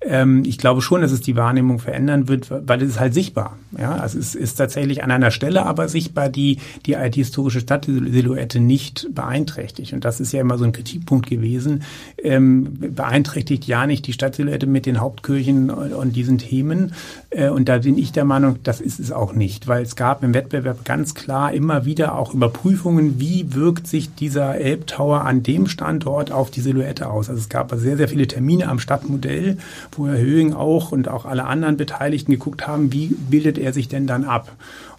[0.00, 3.58] Ähm, ich glaube schon, dass es die Wahrnehmung verändern wird, weil es ist halt sichtbar.
[3.76, 9.08] Ja, also es ist tatsächlich an einer Stelle aber sichtbar, die die IT-historische Stadtsilhouette nicht
[9.12, 9.92] beeinträchtigt.
[9.92, 11.82] Und das ist ja immer so ein Kritikpunkt gewesen.
[12.22, 16.92] Ähm, beeinträchtigt ja nicht die Stadtsilhouette mit den Hauptkirchen und, und diesen Themen.
[17.30, 20.22] Äh, und da bin ich der Meinung, das ist es auch nicht, weil es gab
[20.22, 25.66] im Wettbewerb ganz klar immer wieder auch Überprüfungen, wie wirkt sich dieser Elbtower an dem
[25.66, 27.28] Standort auf die Silhouette aus.
[27.28, 29.58] Also es gab sehr, sehr viele Termine am Stadtmodell,
[29.92, 33.88] wo Herr Höhing auch und auch alle anderen Beteiligten geguckt haben, wie bildet er sich
[33.88, 34.52] denn dann ab.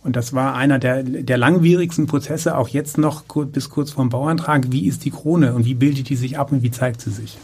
[0.03, 4.09] Und das war einer der, der langwierigsten Prozesse, auch jetzt noch bis kurz vor dem
[4.09, 4.71] Bauantrag.
[4.71, 7.37] Wie ist die Krone und wie bildet die sich ab und wie zeigt sie sich?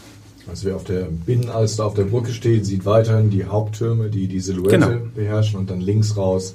[0.48, 4.40] Also wer auf der Binnenalster auf der Brücke steht, sieht weiterhin die Haupttürme, die die
[4.40, 5.00] Silhouette genau.
[5.14, 6.54] beherrschen und dann links raus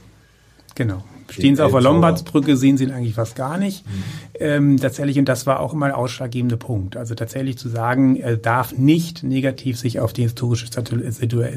[0.75, 1.03] Genau.
[1.29, 3.85] Stehen Sie auf der Lombardsbrücke, sehen Sie ihn eigentlich fast gar nicht.
[3.85, 4.03] Mhm.
[4.39, 6.97] Ähm, tatsächlich, und das war auch immer der ausschlaggebende Punkt.
[6.97, 10.67] Also tatsächlich zu sagen, er darf nicht negativ sich auf die historische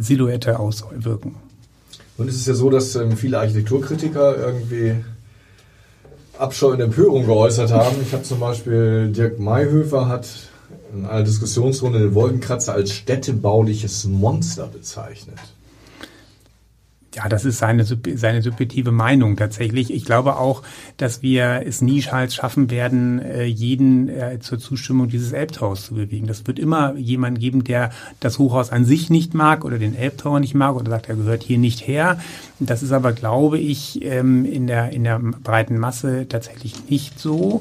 [0.00, 1.36] Silhouette auswirken.
[2.18, 4.96] Und es ist ja so, dass ähm, viele Architekturkritiker irgendwie
[6.38, 7.96] Abscheu und Empörung geäußert haben.
[8.02, 10.28] Ich habe zum Beispiel Dirk Mayhöfer hat
[10.94, 15.38] in einer Diskussionsrunde den Wolkenkratzer als städtebauliches Monster bezeichnet.
[17.14, 19.92] Ja, das ist seine, seine subjektive Meinung tatsächlich.
[19.92, 20.62] Ich glaube auch,
[20.96, 26.26] dass wir es nie schaffen werden, äh, jeden äh, zur Zustimmung dieses Elbtowers zu bewegen.
[26.26, 30.40] Das wird immer jemand geben, der das Hochhaus an sich nicht mag oder den Elbtower
[30.40, 32.18] nicht mag oder sagt, er gehört hier nicht her.
[32.60, 37.60] Das ist aber, glaube ich, ähm, in der, in der breiten Masse tatsächlich nicht so.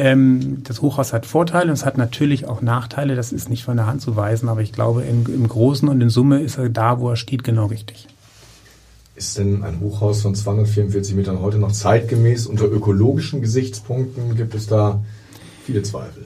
[0.00, 3.14] Ähm, das Hochhaus hat Vorteile und es hat natürlich auch Nachteile.
[3.14, 6.10] Das ist nicht von der Hand zu weisen, aber ich glaube, im Großen und in
[6.10, 8.08] Summe ist er da, wo er steht, genau richtig.
[9.14, 12.46] Ist denn ein Hochhaus von 244 Metern heute noch zeitgemäß?
[12.46, 15.04] Unter ökologischen Gesichtspunkten gibt es da
[15.64, 16.24] viele Zweifel.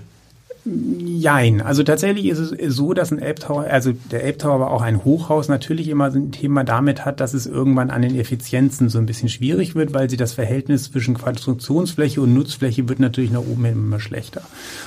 [0.67, 1.63] Jein.
[1.63, 5.49] Also tatsächlich ist es so, dass ein Elbtower, also der Elbtower aber auch ein Hochhaus
[5.49, 9.29] natürlich immer ein Thema damit hat, dass es irgendwann an den Effizienzen so ein bisschen
[9.29, 14.01] schwierig wird, weil sie das Verhältnis zwischen Konstruktionsfläche und Nutzfläche wird natürlich nach oben immer
[14.01, 14.43] schlechter.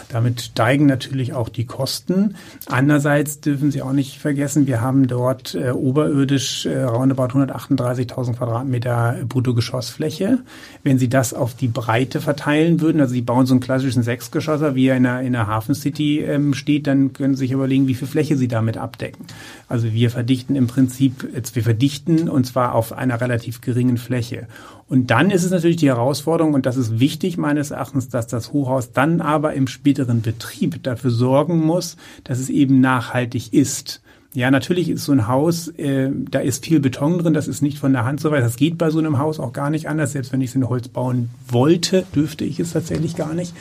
[0.09, 2.35] Damit steigen natürlich auch die Kosten.
[2.65, 9.15] Andererseits dürfen Sie auch nicht vergessen, wir haben dort äh, oberirdisch äh, roundabout 138.000 Quadratmeter
[9.29, 10.39] Bruttogeschossfläche.
[10.83, 14.75] Wenn Sie das auf die Breite verteilen würden, also Sie bauen so einen klassischen Sechsgeschosser
[14.75, 17.87] wie in einer, in einer Hafen Hafen City ähm, steht, dann können Sie sich überlegen,
[17.87, 19.25] wie viel Fläche Sie damit abdecken.
[19.67, 24.47] Also wir verdichten im Prinzip, jetzt wir verdichten und zwar auf einer relativ geringen Fläche.
[24.87, 28.51] Und dann ist es natürlich die Herausforderung, und das ist wichtig meines Erachtens, dass das
[28.51, 34.01] Hochhaus dann aber im späteren Betrieb dafür sorgen muss, dass es eben nachhaltig ist.
[34.33, 37.79] Ja, natürlich ist so ein Haus, äh, da ist viel Beton drin, das ist nicht
[37.79, 38.43] von der Hand so weit.
[38.43, 40.11] Das geht bei so einem Haus auch gar nicht anders.
[40.11, 43.53] Selbst wenn ich es in Holz bauen wollte, dürfte ich es tatsächlich gar nicht.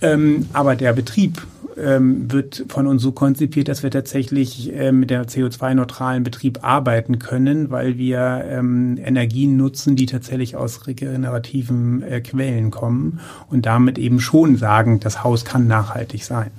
[0.00, 1.42] Ähm, aber der Betrieb
[1.76, 7.18] ähm, wird von uns so konzipiert, dass wir tatsächlich äh, mit der CO2-neutralen Betrieb arbeiten
[7.18, 13.98] können, weil wir ähm, Energien nutzen, die tatsächlich aus regenerativen äh, Quellen kommen und damit
[13.98, 16.50] eben schon sagen, das Haus kann nachhaltig sein.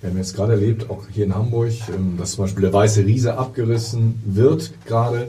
[0.00, 3.04] Wir haben jetzt gerade erlebt, auch hier in Hamburg, ähm, dass zum Beispiel der Weiße
[3.04, 5.28] Riese abgerissen wird, gerade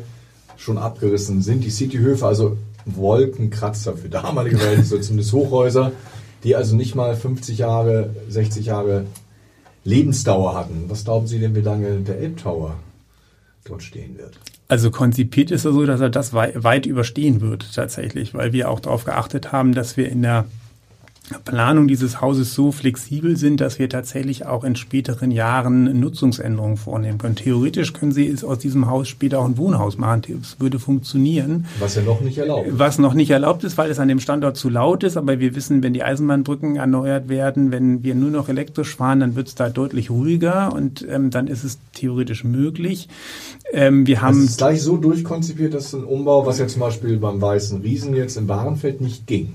[0.57, 1.63] schon abgerissen sind.
[1.63, 5.91] Die Cityhöfe, also Wolkenkratzer für damalige Verhältnisse, zumindest Hochhäuser,
[6.43, 9.05] die also nicht mal 50 Jahre, 60 Jahre
[9.83, 10.85] Lebensdauer hatten.
[10.87, 12.75] Was glauben Sie denn, wie lange der Elbtower
[13.65, 14.39] dort stehen wird?
[14.67, 18.79] Also konzipiert ist er so, dass er das weit überstehen wird tatsächlich, weil wir auch
[18.79, 20.45] darauf geachtet haben, dass wir in der
[21.43, 27.17] Planung dieses Hauses so flexibel sind, dass wir tatsächlich auch in späteren Jahren Nutzungsänderungen vornehmen
[27.17, 27.35] können.
[27.35, 30.21] Theoretisch können Sie es aus diesem Haus später auch ein Wohnhaus machen.
[30.41, 31.65] Es würde funktionieren.
[31.79, 32.79] Was ja noch nicht erlaubt ist.
[32.79, 35.17] Was noch nicht erlaubt ist, weil es an dem Standort zu laut ist.
[35.17, 39.35] Aber wir wissen, wenn die Eisenbahnbrücken erneuert werden, wenn wir nur noch elektrisch fahren, dann
[39.35, 43.07] wird es da deutlich ruhiger und ähm, dann ist es theoretisch möglich.
[43.71, 47.17] Ähm, wir haben es ist gleich so durchkonzipiert, dass ein Umbau, was ja zum Beispiel
[47.17, 49.53] beim Weißen Riesen jetzt im Bahrenfeld nicht ging.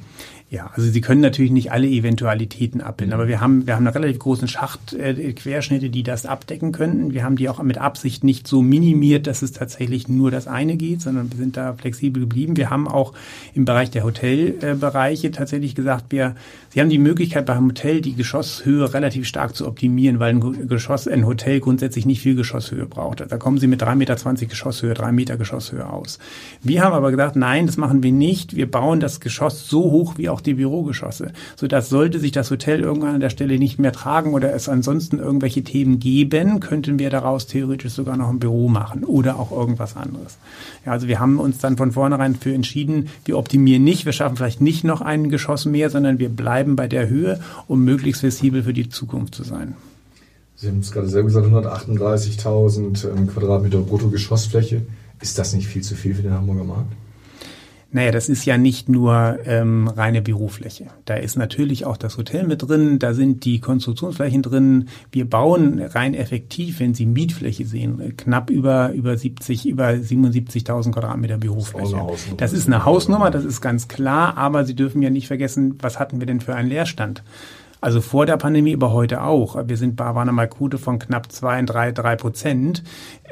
[0.50, 3.94] Ja, also Sie können natürlich nicht alle Eventualitäten abbilden, aber wir haben, wir haben einen
[3.94, 7.12] relativ großen Schacht, äh, Querschnitte, die das abdecken könnten.
[7.12, 10.78] Wir haben die auch mit Absicht nicht so minimiert, dass es tatsächlich nur das eine
[10.78, 12.56] geht, sondern wir sind da flexibel geblieben.
[12.56, 13.12] Wir haben auch
[13.52, 16.34] im Bereich der Hotelbereiche tatsächlich gesagt, wir,
[16.70, 21.09] Sie haben die Möglichkeit beim Hotel die Geschosshöhe relativ stark zu optimieren, weil ein Geschoss,
[21.09, 23.24] ein Hotel grundsätzlich nicht viel Geschosshöhe braucht.
[23.26, 26.18] Da kommen Sie mit 3,20 Meter Geschosshöhe, 3 Meter Geschosshöhe aus.
[26.62, 28.54] Wir haben aber gesagt, nein, das machen wir nicht.
[28.54, 32.81] Wir bauen das Geschoss so hoch wie auch die Bürogeschosse, sodass sollte sich das Hotel
[32.81, 37.09] irgendwann an der Stelle nicht mehr tragen oder es ansonsten irgendwelche Themen geben, könnten wir
[37.09, 40.38] daraus theoretisch sogar noch ein Büro machen oder auch irgendwas anderes.
[40.85, 44.37] Ja, also wir haben uns dann von vornherein für entschieden, wir optimieren nicht, wir schaffen
[44.37, 48.62] vielleicht nicht noch ein Geschoss mehr, sondern wir bleiben bei der Höhe, um möglichst flexibel
[48.62, 49.74] für die Zukunft zu sein.
[50.56, 54.82] Sie haben es gerade selber gesagt, 138.000 ähm, Quadratmeter Bruttogeschossfläche.
[55.20, 56.92] Ist das nicht viel zu viel für den Hamburger Markt?
[57.90, 60.88] Naja, das ist ja nicht nur ähm, reine Bürofläche.
[61.07, 64.88] Da ist natürlich auch das Hotel mit drin, da sind die Konstruktionsflächen drin.
[65.11, 71.38] Wir bauen rein effektiv, wenn Sie Mietfläche sehen, knapp über, über 70, über 77.000 Quadratmeter
[71.38, 71.96] Bürofläche.
[72.09, 75.79] Das, das ist eine Hausnummer, das ist ganz klar, aber Sie dürfen ja nicht vergessen,
[75.81, 77.22] was hatten wir denn für einen Leerstand?
[77.80, 79.56] Also vor der Pandemie, aber heute auch.
[79.68, 82.82] Wir sind bei einer Quote von knapp zwei, drei, drei Prozent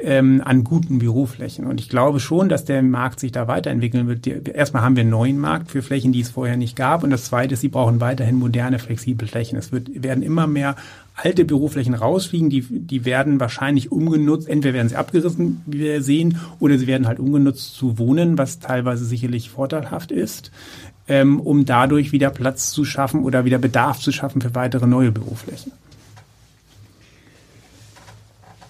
[0.01, 1.65] ähm, an guten Büroflächen.
[1.65, 4.25] Und ich glaube schon, dass der Markt sich da weiterentwickeln wird.
[4.47, 7.03] Erstmal haben wir einen neuen Markt für Flächen, die es vorher nicht gab.
[7.03, 9.57] Und das Zweite ist, sie brauchen weiterhin moderne, flexible Flächen.
[9.57, 10.77] Es wird, werden immer mehr
[11.15, 16.37] alte Büroflächen rausfliegen, die, die werden wahrscheinlich umgenutzt, entweder werden sie abgerissen, wie wir sehen,
[16.59, 20.51] oder sie werden halt umgenutzt zu wohnen, was teilweise sicherlich vorteilhaft ist
[21.07, 25.11] ähm, um dadurch wieder Platz zu schaffen oder wieder Bedarf zu schaffen für weitere neue
[25.11, 25.71] Büroflächen.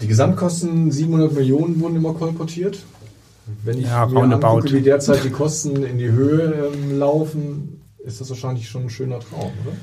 [0.02, 2.84] Die Gesamtkosten 700 Millionen wurden immer kolportiert.
[3.64, 8.22] Wenn ich ja, mir angucke, wie derzeit die Kosten in die Höhe ähm, laufen, ist
[8.22, 9.76] das wahrscheinlich schon ein schöner Traum, oder?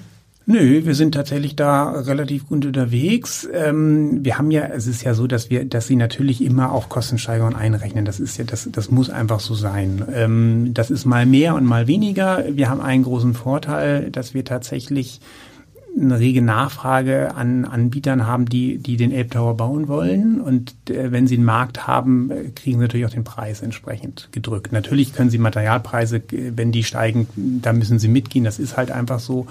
[0.46, 3.48] Nö, wir sind tatsächlich da relativ gut unterwegs.
[3.50, 6.90] Ähm, wir haben ja, es ist ja so, dass wir, dass sie natürlich immer auch
[6.90, 8.04] Kostensteigerungen einrechnen.
[8.04, 10.04] Das ist ja, das, das muss einfach so sein.
[10.12, 12.44] Ähm, das ist mal mehr und mal weniger.
[12.50, 15.20] Wir haben einen großen Vorteil, dass wir tatsächlich
[15.96, 20.40] eine rege Nachfrage an Anbietern haben, die, die den Elbtower bauen wollen.
[20.40, 24.28] Und äh, wenn sie einen Markt haben, äh, kriegen sie natürlich auch den Preis entsprechend
[24.32, 24.72] gedrückt.
[24.72, 27.28] Natürlich können sie Materialpreise, äh, wenn die steigen,
[27.62, 28.44] da müssen sie mitgehen.
[28.44, 29.46] Das ist halt einfach so.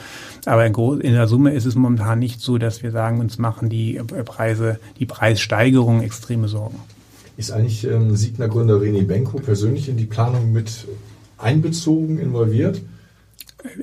[0.46, 3.70] Aber in, in der Summe ist es momentan nicht so, dass wir sagen, uns machen
[3.70, 6.80] die äh, Preise, die Preissteigerung extreme Sorgen.
[7.38, 10.88] Ist eigentlich ähm, Siegner Gründer René Benko persönlich in die Planung mit
[11.38, 12.82] einbezogen, involviert?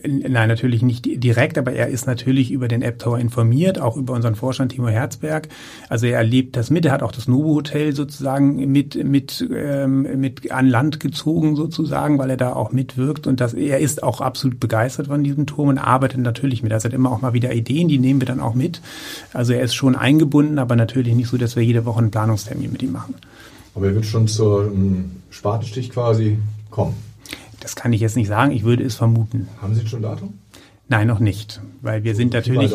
[0.03, 4.13] Nein, natürlich nicht direkt, aber er ist natürlich über den App Tower informiert, auch über
[4.13, 5.49] unseren Vorstand Timo Herzberg.
[5.89, 10.21] Also er erlebt das mit, er hat auch das Novo Hotel sozusagen mit mit ähm,
[10.21, 14.21] mit an Land gezogen sozusagen, weil er da auch mitwirkt und das er ist auch
[14.21, 16.73] absolut begeistert von diesem Turm und arbeitet natürlich mit.
[16.73, 18.83] Er hat immer auch mal wieder Ideen, die nehmen wir dann auch mit.
[19.33, 22.71] Also er ist schon eingebunden, aber natürlich nicht so, dass wir jede Woche einen Planungstermin
[22.71, 23.15] mit ihm machen.
[23.75, 24.71] Aber er wird schon zur
[25.31, 26.39] Spatenstich quasi
[26.71, 26.95] kommen.
[27.61, 29.49] Das kann ich jetzt nicht sagen, ich würde es vermuten.
[29.61, 30.35] Haben Sie schon Datum?
[30.89, 32.75] Nein, noch nicht, weil wir sind natürlich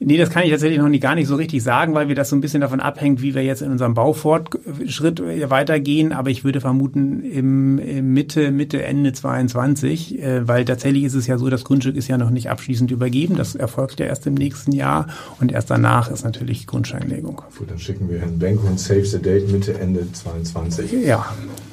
[0.00, 2.28] Nee, das kann ich tatsächlich noch nie, gar nicht so richtig sagen, weil wir das
[2.28, 6.12] so ein bisschen davon abhängt, wie wir jetzt in unserem Baufortschritt weitergehen.
[6.12, 11.26] Aber ich würde vermuten, im, im Mitte, Mitte, Ende 22, äh, weil tatsächlich ist es
[11.26, 13.34] ja so, das Grundstück ist ja noch nicht abschließend übergeben.
[13.34, 15.08] Das erfolgt ja erst im nächsten Jahr
[15.40, 17.42] und erst danach ist natürlich Grundsteinlegung.
[17.58, 20.92] Gut, dann schicken wir Herrn Benko und Save the Date Mitte, Ende 22.
[21.04, 21.26] Ja.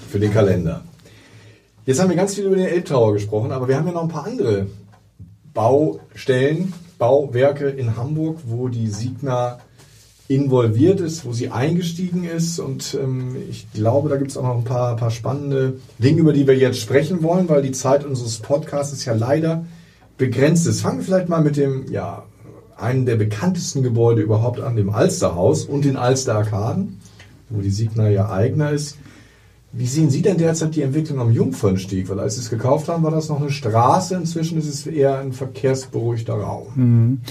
[0.10, 0.84] Für den Kalender.
[1.86, 4.10] Jetzt haben wir ganz viel über den Elbtower gesprochen, aber wir haben ja noch ein
[4.10, 4.66] paar andere
[5.54, 9.60] Baustellen, Bauwerke in Hamburg, wo die Signa
[10.28, 12.58] involviert ist, wo sie eingestiegen ist.
[12.58, 16.34] Und ähm, ich glaube, da gibt es auch noch ein paar, paar spannende Dinge, über
[16.34, 19.66] die wir jetzt sprechen wollen, weil die Zeit unseres Podcasts ja leider
[20.18, 20.82] begrenzt ist.
[20.82, 22.24] Fangen wir vielleicht mal mit dem, ja,
[22.78, 27.00] einem der bekanntesten Gebäude überhaupt an, dem Alsterhaus und den Alster Arkaden,
[27.50, 28.98] wo die Signa ja Eigner ist.
[29.78, 32.08] Wie sehen Sie denn derzeit die Entwicklung am Jungfernstieg?
[32.08, 34.16] Weil als Sie es gekauft haben, war das noch eine Straße.
[34.16, 36.68] Inzwischen ist es eher ein verkehrsberuhigter Raum.
[36.76, 37.22] Mhm.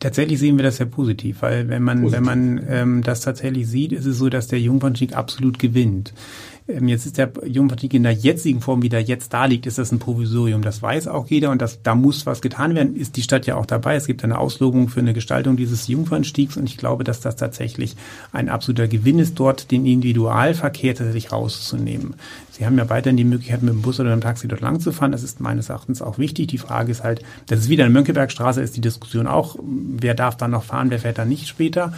[0.00, 2.18] Tatsächlich sehen wir das sehr positiv, weil wenn man, positiv.
[2.18, 6.12] wenn man ähm, das tatsächlich sieht, ist es so, dass der Jungfernstieg absolut gewinnt.
[6.66, 9.78] Ähm, jetzt ist der Jungfernstieg in der jetzigen Form, wie der jetzt da liegt, ist
[9.78, 10.62] das ein Provisorium.
[10.62, 12.96] Das weiß auch jeder und das, da muss was getan werden.
[12.96, 13.96] Ist die Stadt ja auch dabei.
[13.96, 17.96] Es gibt eine Auslobung für eine Gestaltung dieses Jungfernstiegs und ich glaube, dass das tatsächlich
[18.32, 22.14] ein absoluter Gewinn ist, dort den Individualverkehr tatsächlich rauszunehmen.
[22.50, 24.92] Sie haben ja weiterhin die Möglichkeit, mit dem Bus oder dem Taxi dort lang zu
[24.92, 25.12] fahren.
[25.12, 26.46] Das ist meines Erachtens auch wichtig.
[26.46, 30.36] Die Frage ist halt, das ist wieder eine Mönckebergstraße, ist die Diskussion auch, wer darf
[30.36, 31.92] da noch fahren, wer fährt da nicht später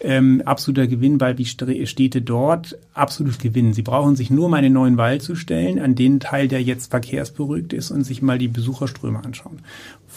[0.00, 3.74] ähm, absoluter Gewinn, weil die Städte dort absolut gewinnen.
[3.74, 6.62] Sie brauchen sich nur mal in den neuen Wall zu stellen, an den Teil, der
[6.62, 9.60] jetzt verkehrsberuhigt ist, und sich mal die Besucherströme anschauen.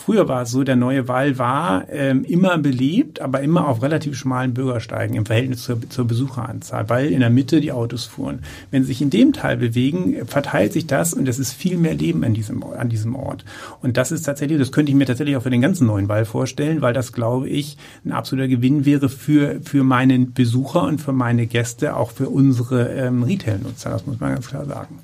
[0.06, 4.18] Früher war es so, der neue Wall war ähm, immer belebt, aber immer auf relativ
[4.18, 8.39] schmalen Bürgersteigen im Verhältnis zur, zur Besucheranzahl, weil in der Mitte die Autos fuhren.
[8.70, 11.94] Wenn sie sich in dem Teil bewegen, verteilt sich das und es ist viel mehr
[11.94, 13.46] Leben an diesem, an diesem Ort.
[13.82, 16.26] Und das ist tatsächlich, das könnte ich mir tatsächlich auch für den ganzen neuen Wall
[16.26, 21.13] vorstellen, weil das, glaube ich, ein absoluter Gewinn wäre für, für meinen Besucher und für
[21.13, 23.92] meine Gäste, auch für unsere ähm, Retail-Nutzer.
[23.92, 25.00] Das muss man ganz klar sagen.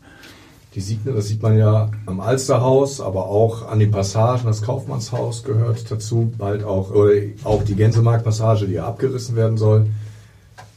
[0.75, 4.45] Die Signer, das sieht man ja am Alsterhaus, aber auch an den Passagen.
[4.45, 9.87] Das Kaufmannshaus gehört dazu, bald auch, oder auch die Gänsemarktpassage, die ja abgerissen werden soll.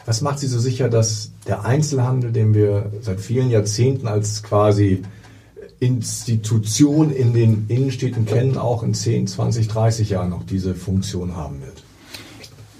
[0.07, 5.03] Was macht Sie so sicher, dass der Einzelhandel, den wir seit vielen Jahrzehnten als quasi
[5.79, 11.61] Institution in den Innenstädten kennen, auch in 10, 20, 30 Jahren noch diese Funktion haben
[11.61, 11.82] wird?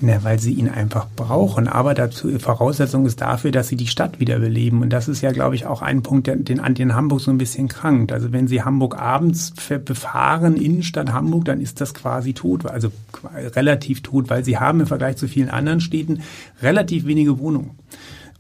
[0.05, 1.69] Na, weil sie ihn einfach brauchen.
[1.69, 4.83] Aber dazu, Voraussetzung ist dafür, dass sie die Stadt wiederbeleben.
[4.83, 7.31] Und das ist ja, glaube ich, auch ein Punkt, der, den, an den Hamburg so
[7.31, 8.11] ein bisschen krankt.
[8.11, 9.53] Also wenn Sie Hamburg abends
[9.85, 12.91] befahren, Innenstadt Hamburg, dann ist das quasi tot, also
[13.33, 16.23] relativ tot, weil Sie haben im Vergleich zu vielen anderen Städten
[16.61, 17.71] relativ wenige Wohnungen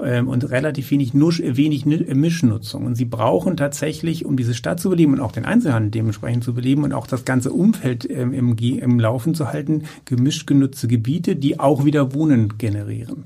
[0.03, 2.87] ähm, und relativ wenig, Nusch, wenig Mischnutzung.
[2.87, 6.55] Und sie brauchen tatsächlich, um diese Stadt zu beleben und auch den Einzelhandel dementsprechend zu
[6.55, 11.37] beleben und auch das ganze Umfeld ähm, im, im Laufen zu halten, gemischt genutzte Gebiete,
[11.37, 13.25] die auch wieder Wohnen generieren.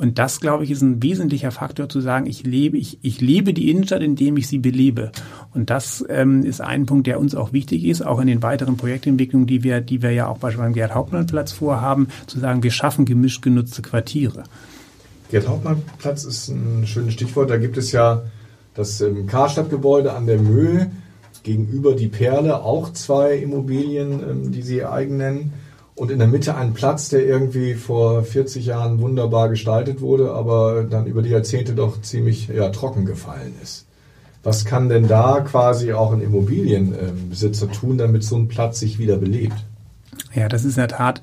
[0.00, 3.52] Und das, glaube ich, ist ein wesentlicher Faktor zu sagen, ich lebe, ich, ich lebe
[3.52, 5.12] die Innenstadt, indem ich sie belebe.
[5.52, 8.78] Und das ähm, ist ein Punkt, der uns auch wichtig ist, auch in den weiteren
[8.78, 13.04] Projektentwicklungen, die wir, die wir ja auch beispielsweise beim Gerd-Hauptmann-Platz vorhaben, zu sagen, wir schaffen
[13.04, 14.44] gemischt genutzte Quartiere.
[15.30, 17.50] Gerd-Hauptmann-Platz ist ein schönes Stichwort.
[17.50, 18.22] Da gibt es ja
[18.74, 20.90] das ähm, Karstadtgebäude an der Mühl,
[21.42, 25.52] gegenüber die Perle, auch zwei Immobilien, ähm, die sie eigen nennen.
[25.94, 30.84] Und in der Mitte ein Platz, der irgendwie vor 40 Jahren wunderbar gestaltet wurde, aber
[30.84, 33.86] dann über die Jahrzehnte doch ziemlich ja, trocken gefallen ist.
[34.42, 39.18] Was kann denn da quasi auch ein Immobilienbesitzer tun, damit so ein Platz sich wieder
[39.18, 39.56] belebt?
[40.34, 41.20] Ja, das ist in der Tat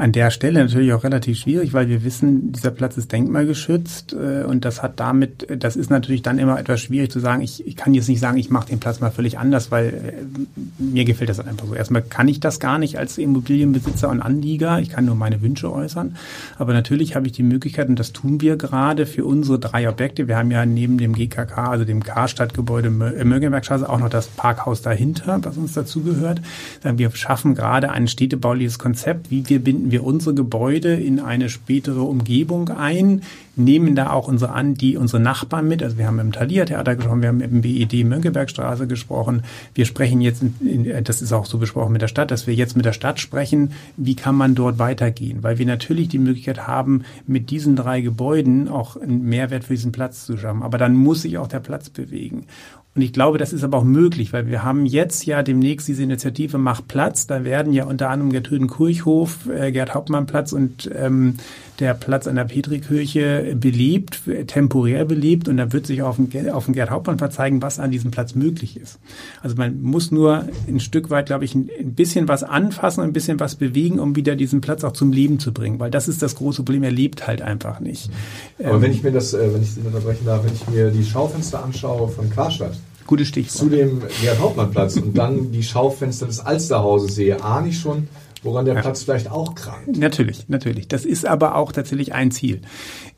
[0.00, 4.44] an der Stelle natürlich auch relativ schwierig, weil wir wissen, dieser Platz ist denkmalgeschützt äh,
[4.44, 7.76] und das hat damit, das ist natürlich dann immer etwas schwierig zu sagen, ich, ich
[7.76, 11.28] kann jetzt nicht sagen, ich mache den Platz mal völlig anders, weil äh, mir gefällt
[11.28, 11.74] das einfach so.
[11.74, 15.70] Erstmal kann ich das gar nicht als Immobilienbesitzer und Anlieger, ich kann nur meine Wünsche
[15.70, 16.16] äußern,
[16.58, 20.28] aber natürlich habe ich die Möglichkeit und das tun wir gerade für unsere drei Objekte.
[20.28, 24.80] Wir haben ja neben dem GKK, also dem Karstadtgebäude äh, Mögenbergstraße auch noch das Parkhaus
[24.80, 26.40] dahinter, was uns dazugehört.
[26.82, 32.02] Wir schaffen gerade ein städtebauliches Konzept, wie wir binden wir unsere Gebäude in eine spätere
[32.02, 33.22] Umgebung ein,
[33.56, 35.82] nehmen da auch unsere an, die unsere Nachbarn mit.
[35.82, 39.42] Also wir haben im Thalia Theater gesprochen, wir haben im BED Mönckebergstraße gesprochen.
[39.74, 42.76] Wir sprechen jetzt, in, das ist auch so besprochen mit der Stadt, dass wir jetzt
[42.76, 45.42] mit der Stadt sprechen, wie kann man dort weitergehen?
[45.42, 49.92] Weil wir natürlich die Möglichkeit haben, mit diesen drei Gebäuden auch einen Mehrwert für diesen
[49.92, 50.62] Platz zu schaffen.
[50.62, 52.46] Aber dann muss sich auch der Platz bewegen.
[52.94, 56.02] Und ich glaube, das ist aber auch möglich, weil wir haben jetzt ja demnächst diese
[56.02, 57.26] Initiative Mach Platz.
[57.28, 61.36] Da werden ja unter anderem Gertruden Kurchhof, äh, Gerd Hauptmann Platz und ähm,
[61.80, 66.66] der Platz an der Petrikirche belebt, temporär belebt und da wird sich auf dem, auf
[66.66, 68.98] dem Gerd Hauptmann verzeigen, was an diesem Platz möglich ist.
[69.42, 73.12] Also man muss nur ein Stück weit, glaube ich, ein, ein bisschen was anfassen, ein
[73.12, 76.22] bisschen was bewegen, um wieder diesen Platz auch zum Leben zu bringen, weil das ist
[76.22, 76.82] das große Problem.
[76.82, 78.10] Er lebt halt einfach nicht.
[78.58, 80.90] Aber ähm, wenn ich mir das, äh, wenn ich Sie unterbrechen darf, wenn ich mir
[80.90, 82.76] die Schaufenster anschaue von Karstadt,
[83.10, 83.58] Gutes Stichwort.
[83.58, 88.06] Zu dem Gerd Hauptmannplatz und dann die Schaufenster des Alsterhauses sehe, ahne ich schon,
[88.42, 88.80] woran der ja.
[88.80, 89.96] Platz vielleicht auch krankt.
[89.96, 90.88] Natürlich, natürlich.
[90.88, 92.60] Das ist aber auch tatsächlich ein Ziel.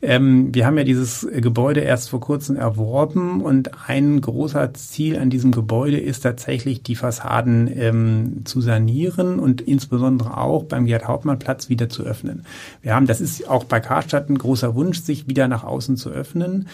[0.01, 5.29] Ähm, wir haben ja dieses Gebäude erst vor kurzem erworben und ein großer Ziel an
[5.29, 11.39] diesem Gebäude ist tatsächlich die Fassaden ähm, zu sanieren und insbesondere auch beim Gerd Hauptmann
[11.39, 12.45] Platz wieder zu öffnen.
[12.81, 16.09] Wir haben, das ist auch bei Karstadt ein großer Wunsch, sich wieder nach außen zu
[16.09, 16.67] öffnen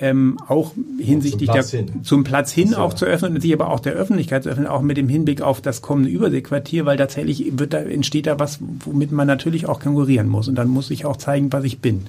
[0.00, 2.04] ähm, auch hinsichtlich zum Platz der hin.
[2.04, 4.80] zum Platz hin auch zu öffnen und sich aber auch der Öffentlichkeit zu öffnen, auch
[4.80, 9.12] mit dem Hinblick auf das kommende Überseequartier, weil tatsächlich wird da entsteht da was, womit
[9.12, 12.06] man natürlich auch konkurrieren muss und dann muss ich auch zeigen, was ich bin.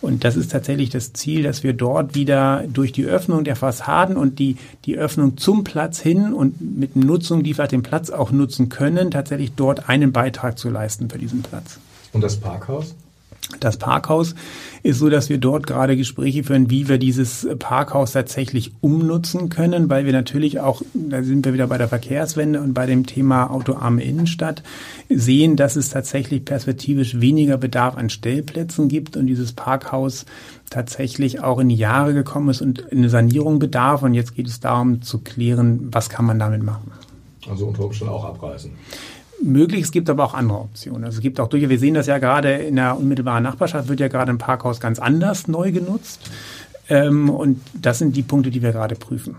[0.00, 4.16] Und das ist tatsächlich das Ziel, dass wir dort wieder durch die Öffnung der Fassaden
[4.16, 8.30] und die die Öffnung zum Platz hin und mit Nutzung, die wir den Platz auch
[8.30, 11.78] nutzen können, tatsächlich dort einen Beitrag zu leisten für diesen Platz.
[12.12, 12.94] Und das Parkhaus?
[13.60, 14.34] Das Parkhaus
[14.82, 19.90] ist so, dass wir dort gerade Gespräche führen, wie wir dieses Parkhaus tatsächlich umnutzen können,
[19.90, 23.50] weil wir natürlich auch, da sind wir wieder bei der Verkehrswende und bei dem Thema
[23.50, 24.62] autoarme Innenstadt,
[25.08, 30.24] sehen, dass es tatsächlich perspektivisch weniger Bedarf an Stellplätzen gibt und dieses Parkhaus
[30.70, 34.02] tatsächlich auch in die Jahre gekommen ist und eine Sanierung bedarf.
[34.02, 36.92] Und jetzt geht es darum zu klären, was kann man damit machen.
[37.48, 38.70] Also unter Umständen auch abreißen
[39.44, 39.82] möglich.
[39.82, 41.04] Es gibt aber auch andere Optionen.
[41.04, 44.00] Also es gibt auch durchaus, wir sehen das ja gerade in der unmittelbaren Nachbarschaft, wird
[44.00, 46.20] ja gerade ein Parkhaus ganz anders neu genutzt.
[46.88, 49.36] Ähm, und das sind die Punkte, die wir gerade prüfen.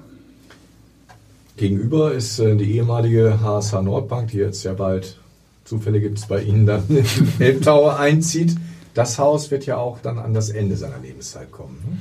[1.57, 5.17] Gegenüber ist äh, die ehemalige HSH Nordbank, die jetzt ja bald
[5.63, 7.05] Zufälle gibt es bei Ihnen dann in
[7.39, 8.55] Elbtower einzieht.
[8.93, 11.77] Das Haus wird ja auch dann an das Ende seiner Lebenszeit kommen.
[11.85, 11.97] Ne?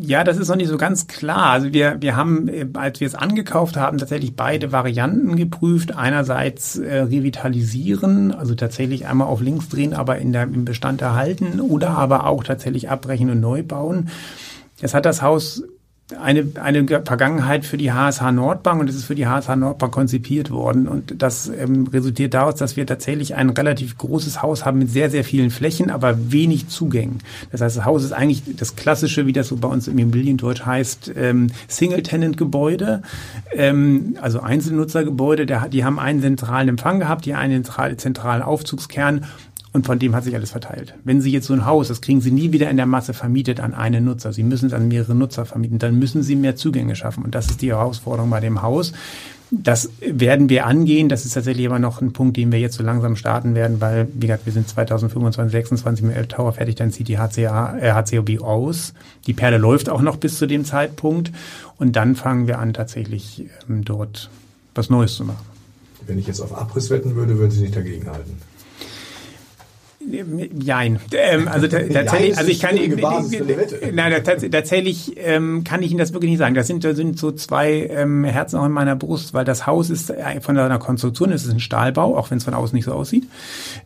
[0.00, 1.50] Ja, das ist noch nicht so ganz klar.
[1.50, 5.96] Also wir, wir haben, äh, als wir es angekauft haben, tatsächlich beide Varianten geprüft.
[5.96, 11.60] Einerseits äh, revitalisieren, also tatsächlich einmal auf links drehen, aber in der, im Bestand erhalten
[11.60, 14.08] oder aber auch tatsächlich abbrechen und neu bauen.
[14.80, 15.64] Jetzt hat das Haus
[16.20, 20.50] eine, eine Vergangenheit für die HSH Nordbank und es ist für die HSH Nordbank konzipiert
[20.50, 20.88] worden.
[20.88, 25.10] Und das ähm, resultiert daraus, dass wir tatsächlich ein relativ großes Haus haben mit sehr,
[25.10, 27.18] sehr vielen Flächen, aber wenig Zugängen.
[27.50, 30.64] Das heißt, das Haus ist eigentlich das klassische, wie das so bei uns im Immobiliendeutsch
[30.64, 33.02] heißt, ähm, Single-Tenant-Gebäude,
[33.54, 35.46] ähm, also Einzelnutzergebäude.
[35.46, 39.26] Der, die haben einen zentralen Empfang gehabt, die einen zentralen Aufzugskern
[39.72, 40.94] und von dem hat sich alles verteilt.
[41.02, 43.58] Wenn Sie jetzt so ein Haus, das kriegen Sie nie wieder in der Masse vermietet
[43.58, 44.32] an einen Nutzer.
[44.32, 45.78] Sie müssen es an mehrere Nutzer vermieten.
[45.78, 47.24] Dann müssen Sie mehr Zugänge schaffen.
[47.24, 48.92] Und das ist die Herausforderung bei dem Haus.
[49.50, 51.08] Das werden wir angehen.
[51.08, 54.08] Das ist tatsächlich aber noch ein Punkt, den wir jetzt so langsam starten werden, weil,
[54.12, 58.42] wie gesagt, wir sind 2025, 26 mit Tower fertig, dann zieht die HCA, äh, HCOB
[58.42, 58.92] aus.
[59.26, 61.32] Die Perle läuft auch noch bis zu dem Zeitpunkt.
[61.78, 64.28] Und dann fangen wir an, tatsächlich ähm, dort
[64.74, 65.46] was Neues zu machen.
[66.06, 68.06] Wenn ich jetzt auf Abriss wetten würde, würden Sie nicht dagegen
[70.60, 70.98] Jein.
[71.12, 72.76] Ähm, also tatsächlich, also ich kann,
[73.92, 76.54] nein, tatsächlich ähm, kann ich Ihnen das wirklich nicht sagen.
[76.54, 79.90] Das sind, das sind so zwei ähm, Herzen auch in meiner Brust, weil das Haus
[79.90, 82.84] ist äh, von seiner Konstruktion, es ist ein Stahlbau, auch wenn es von außen nicht
[82.84, 83.26] so aussieht,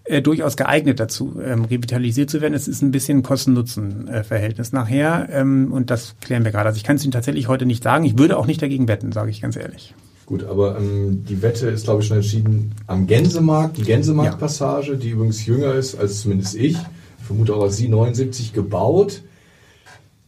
[0.05, 2.55] äh, durchaus geeignet dazu, ähm, revitalisiert zu werden.
[2.55, 6.69] Es ist ein bisschen Kosten-Nutzen-Verhältnis nachher ähm, und das klären wir gerade.
[6.69, 8.05] Also ich kann es Ihnen tatsächlich heute nicht sagen.
[8.05, 9.95] Ich würde auch nicht dagegen wetten, sage ich ganz ehrlich.
[10.27, 14.95] Gut, aber ähm, die Wette ist, glaube ich, schon entschieden am Gänsemarkt, die Gänsemarktpassage, ja.
[14.95, 16.77] die übrigens jünger ist als zumindest ich,
[17.25, 19.23] vermute auch als Sie 79 gebaut,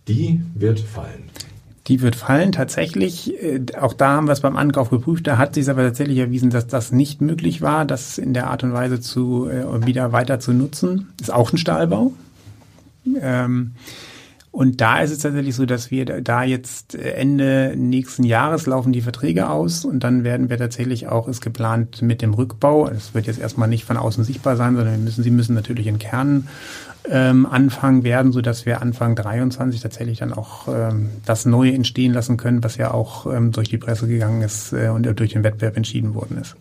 [0.07, 1.25] die wird fallen.
[1.89, 3.43] Die wird fallen, tatsächlich.
[3.43, 5.27] Äh, auch da haben wir es beim Ankauf geprüft.
[5.27, 8.63] Da hat sich aber tatsächlich erwiesen, dass das nicht möglich war, das in der Art
[8.63, 11.09] und Weise zu äh, wieder weiter zu nutzen.
[11.21, 12.13] Ist auch ein Stahlbau.
[13.21, 13.73] Ähm,
[14.51, 19.03] und da ist es tatsächlich so, dass wir da jetzt Ende nächsten Jahres laufen die
[19.03, 22.89] Verträge aus und dann werden wir tatsächlich auch, ist geplant mit dem Rückbau.
[22.89, 25.87] Es wird jetzt erstmal nicht von außen sichtbar sein, sondern wir müssen, sie müssen natürlich
[25.87, 26.49] in Kernen
[27.11, 32.13] ähm, anfangen werden, so dass wir Anfang 23 tatsächlich dann auch ähm, das Neue entstehen
[32.13, 35.45] lassen können, was ja auch ähm, durch die Presse gegangen ist äh, und durch den
[35.45, 36.57] Wettbewerb entschieden worden ist.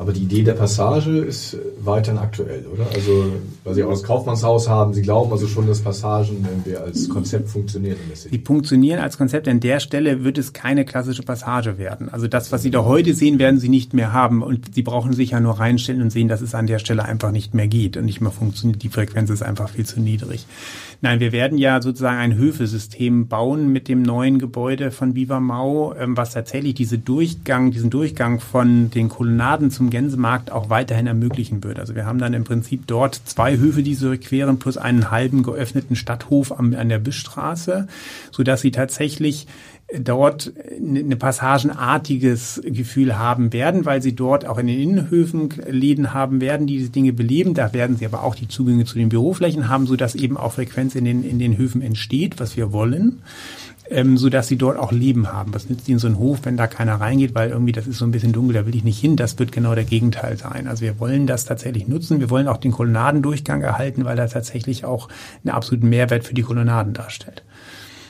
[0.00, 2.86] Aber die Idee der Passage ist weiterhin aktuell, oder?
[2.94, 3.34] Also,
[3.64, 7.50] weil Sie auch das Kaufmannshaus haben, Sie glauben also schon, dass Passagen irgendwie als Konzept
[7.50, 7.98] funktionieren?
[8.30, 9.46] Die funktionieren als Konzept.
[9.46, 12.08] An der Stelle wird es keine klassische Passage werden.
[12.08, 14.42] Also das, was Sie da heute sehen, werden Sie nicht mehr haben.
[14.42, 17.30] Und Sie brauchen sich ja nur reinstellen und sehen, dass es an der Stelle einfach
[17.30, 18.82] nicht mehr geht und nicht mehr funktioniert.
[18.82, 20.46] Die Frequenz ist einfach viel zu niedrig.
[21.02, 25.94] Nein, wir werden ja sozusagen ein Höfesystem bauen mit dem neuen Gebäude von Viva Mau,
[25.94, 31.62] ähm, was tatsächlich diese Durchgang, diesen Durchgang von den Kolonnaden zum Gänsemarkt auch weiterhin ermöglichen
[31.64, 31.78] wird.
[31.78, 35.42] Also wir haben dann im Prinzip dort zwei Höfe, die sie durchqueren, plus einen halben
[35.42, 37.88] geöffneten Stadthof am, an der Bischstraße,
[38.30, 39.46] so dass sie tatsächlich
[39.98, 46.40] dort eine passagenartiges Gefühl haben werden, weil sie dort auch in den Innenhöfen Läden haben
[46.40, 47.54] werden, die diese Dinge beleben.
[47.54, 50.52] Da werden sie aber auch die Zugänge zu den Büroflächen haben, so dass eben auch
[50.52, 53.22] Frequenz in den, in den Höfen entsteht, was wir wollen.
[53.90, 55.52] Ähm, so dass sie dort auch Leben haben.
[55.52, 58.04] Was nützt ihnen so ein Hof, wenn da keiner reingeht, weil irgendwie das ist so
[58.04, 59.16] ein bisschen dunkel, da will ich nicht hin.
[59.16, 60.68] Das wird genau der Gegenteil sein.
[60.68, 62.20] Also wir wollen das tatsächlich nutzen.
[62.20, 65.08] Wir wollen auch den Kolonnadendurchgang erhalten, weil er tatsächlich auch
[65.44, 67.42] einen absoluten Mehrwert für die Kolonnaden darstellt.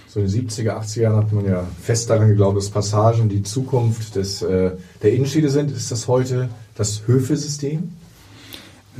[0.06, 3.42] So in den 70er, 80er Jahren hat man ja fest daran geglaubt, dass Passagen die
[3.42, 4.72] Zukunft des, äh,
[5.02, 5.70] der Innenstädte sind.
[5.70, 7.92] Ist das heute das Höfesystem?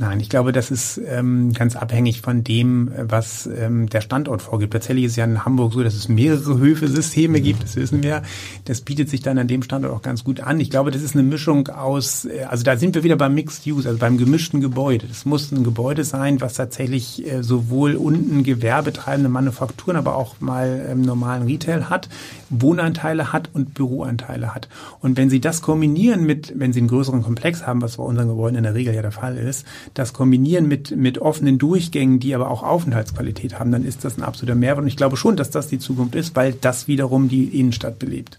[0.01, 4.73] Nein, ich glaube, das ist ähm, ganz abhängig von dem, was ähm, der Standort vorgibt.
[4.73, 7.43] Tatsächlich ist ja in Hamburg so, dass es mehrere Höfesysteme mhm.
[7.43, 8.23] gibt, das wissen wir.
[8.65, 10.59] Das bietet sich dann an dem Standort auch ganz gut an.
[10.59, 13.67] Ich glaube, das ist eine Mischung aus, äh, also da sind wir wieder beim Mixed
[13.67, 15.05] Use, also beim gemischten Gebäude.
[15.05, 20.83] Das muss ein Gebäude sein, was tatsächlich äh, sowohl unten gewerbetreibende Manufakturen, aber auch mal
[20.89, 22.09] ähm, normalen Retail hat,
[22.49, 24.67] Wohnanteile hat und Büroanteile hat.
[24.99, 28.29] Und wenn Sie das kombinieren mit, wenn Sie einen größeren Komplex haben, was bei unseren
[28.29, 29.63] Gebäuden in der Regel ja der Fall ist,
[29.93, 34.23] das kombinieren mit, mit offenen Durchgängen, die aber auch Aufenthaltsqualität haben, dann ist das ein
[34.23, 34.83] absoluter Mehrwert.
[34.83, 38.37] Und ich glaube schon, dass das die Zukunft ist, weil das wiederum die Innenstadt belebt.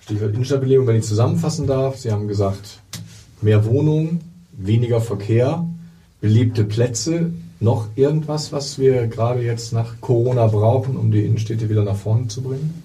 [0.00, 1.96] Stichwort Innenstadtbelebung, wenn ich zusammenfassen darf.
[1.96, 2.80] Sie haben gesagt,
[3.42, 4.20] mehr Wohnungen,
[4.52, 5.64] weniger Verkehr,
[6.20, 7.32] belebte Plätze.
[7.60, 12.28] Noch irgendwas, was wir gerade jetzt nach Corona brauchen, um die Innenstädte wieder nach vorne
[12.28, 12.82] zu bringen?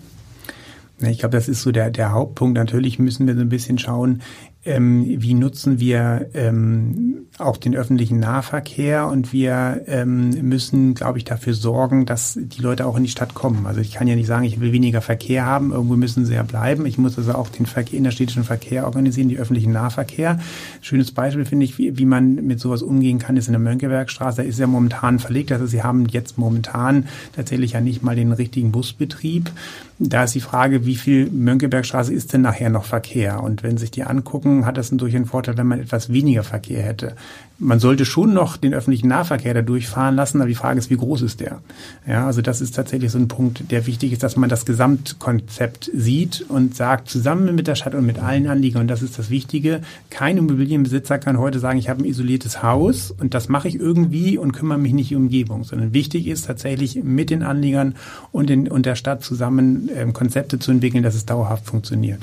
[1.01, 2.57] Ich glaube, das ist so der, der Hauptpunkt.
[2.57, 4.22] Natürlich müssen wir so ein bisschen schauen,
[4.66, 11.26] ähm, wie nutzen wir ähm, auch den öffentlichen Nahverkehr und wir ähm, müssen, glaube ich,
[11.26, 13.66] dafür sorgen, dass die Leute auch in die Stadt kommen.
[13.66, 16.43] Also ich kann ja nicht sagen, ich will weniger Verkehr haben, irgendwo müssen sie ja
[16.43, 16.86] bleiben.
[16.86, 20.39] Ich muss also auch den Verkehr, innerstädtischen Verkehr organisieren, die öffentlichen Nahverkehr.
[20.82, 24.38] Schönes Beispiel finde ich, wie, wie man mit sowas umgehen kann, ist in der Mönckebergstraße.
[24.41, 25.51] Da ist ja momentan verlegt.
[25.51, 29.51] Also sie haben jetzt momentan tatsächlich ja nicht mal den richtigen Busbetrieb.
[29.99, 33.43] Da ist die Frage, wie viel Mönckebergstraße ist denn nachher noch Verkehr?
[33.43, 36.84] Und wenn sich die angucken, hat das durch einen Vorteil, wenn man etwas weniger Verkehr
[36.84, 37.16] hätte
[37.58, 40.97] man sollte schon noch den öffentlichen Nahverkehr da durchfahren lassen, aber die Frage ist, wie
[40.97, 41.62] groß ist der?
[42.06, 45.89] Ja, also das ist tatsächlich so ein Punkt, der wichtig ist, dass man das Gesamtkonzept
[45.93, 49.30] sieht und sagt, zusammen mit der Stadt und mit allen Anliegern, und das ist das
[49.30, 53.76] Wichtige, kein Immobilienbesitzer kann heute sagen, ich habe ein isoliertes Haus und das mache ich
[53.76, 57.95] irgendwie und kümmere mich nicht um Umgebung, sondern wichtig ist tatsächlich mit den Anliegern
[58.32, 62.20] und, in, und der Stadt zusammen ähm, Konzepte zu entwickeln, dass es dauerhaft funktioniert.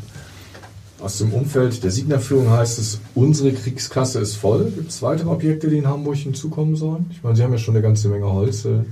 [1.02, 4.70] Aus dem Umfeld der Signerführung heißt es, unsere Kriegskasse ist voll.
[4.70, 7.06] Gibt es weitere Objekte, die in Hamburg hinzukommen sollen?
[7.10, 8.84] Ich meine, Sie haben ja schon eine ganze Menge Holz äh,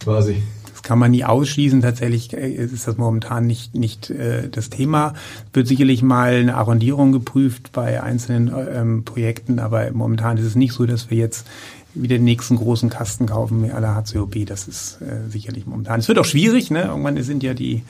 [0.00, 0.42] quasi.
[0.72, 1.80] Das kann man nie ausschließen.
[1.80, 5.14] Tatsächlich äh, ist das momentan nicht, nicht äh, das Thema.
[5.52, 10.72] Wird sicherlich mal eine Arrondierung geprüft bei einzelnen ähm, Projekten, aber momentan ist es nicht
[10.72, 11.46] so, dass wir jetzt
[11.94, 14.46] wieder den nächsten großen Kasten kaufen wie aller HCOB.
[14.46, 16.00] Das ist äh, sicherlich momentan.
[16.00, 16.82] Es wird auch schwierig, ne?
[16.82, 17.84] Irgendwann sind ja die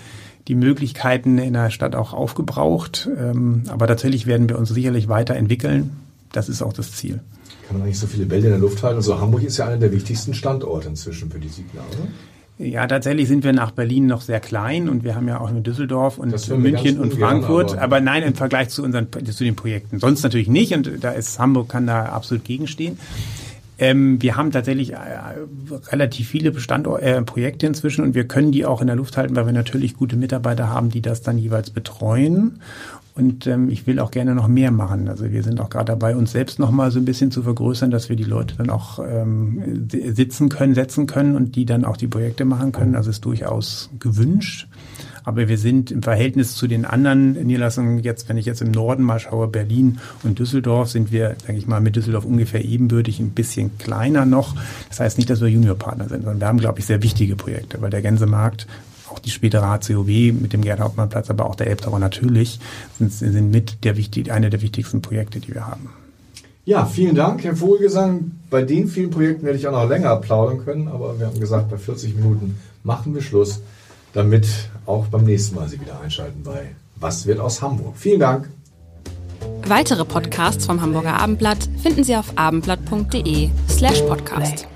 [0.49, 3.09] die Möglichkeiten in der Stadt auch aufgebraucht.
[3.17, 5.97] Ähm, aber tatsächlich werden wir uns sicherlich weiterentwickeln.
[6.33, 7.21] Das ist auch das Ziel.
[7.69, 8.97] Kann man nicht so viele Bälle in der Luft halten?
[8.97, 11.87] Also Hamburg ist ja einer der wichtigsten Standorte inzwischen für die Signale.
[12.59, 15.63] Ja, tatsächlich sind wir nach Berlin noch sehr klein und wir haben ja auch in
[15.63, 17.73] Düsseldorf und München und Frankfurt.
[17.73, 19.99] Aber, aber, nein, im Vergleich zu unseren zu den Projekten.
[19.99, 22.99] Sonst natürlich nicht und da ist Hamburg kann da absolut gegenstehen.
[23.83, 24.97] Ähm, wir haben tatsächlich äh,
[25.89, 29.35] relativ viele Bestandort äh, Projekte inzwischen und wir können die auch in der Luft halten,
[29.35, 32.61] weil wir natürlich gute Mitarbeiter haben, die das dann jeweils betreuen.
[33.17, 35.09] Und ähm, ich will auch gerne noch mehr machen.
[35.09, 37.91] Also wir sind auch gerade dabei, uns selbst noch mal so ein bisschen zu vergrößern,
[37.91, 41.97] dass wir die Leute dann auch ähm, sitzen können, setzen können und die dann auch
[41.97, 42.95] die Projekte machen können.
[42.95, 44.69] Also ist durchaus gewünscht.
[45.25, 49.03] Aber wir sind im Verhältnis zu den anderen Niederlassungen jetzt, wenn ich jetzt im Norden
[49.03, 53.31] mal schaue, Berlin und Düsseldorf, sind wir, sage ich mal, mit Düsseldorf ungefähr ebenbürtig, ein
[53.31, 54.55] bisschen kleiner noch.
[54.89, 57.81] Das heißt nicht, dass wir Juniorpartner sind, sondern wir haben, glaube ich, sehr wichtige Projekte,
[57.81, 58.67] weil der Gänsemarkt
[59.11, 62.59] auch die spätere HCOW mit dem Gerd-Hauptmann-Platz, aber auch der Elbtower natürlich,
[62.99, 65.91] sind, sind mit der wichtig, eine der wichtigsten Projekte, die wir haben.
[66.65, 68.31] Ja, vielen Dank, Herr Vogelgesang.
[68.49, 71.71] Bei den vielen Projekten werde ich auch noch länger plaudern können, aber wir haben gesagt,
[71.71, 73.61] bei 40 Minuten machen wir Schluss
[74.13, 74.47] damit
[74.87, 77.97] auch beim nächsten Mal Sie wieder einschalten bei Was wird aus Hamburg?
[77.97, 78.49] Vielen Dank.
[79.67, 84.67] Weitere Podcasts vom Hamburger Abendblatt finden Sie auf abendblatt.de slash podcast.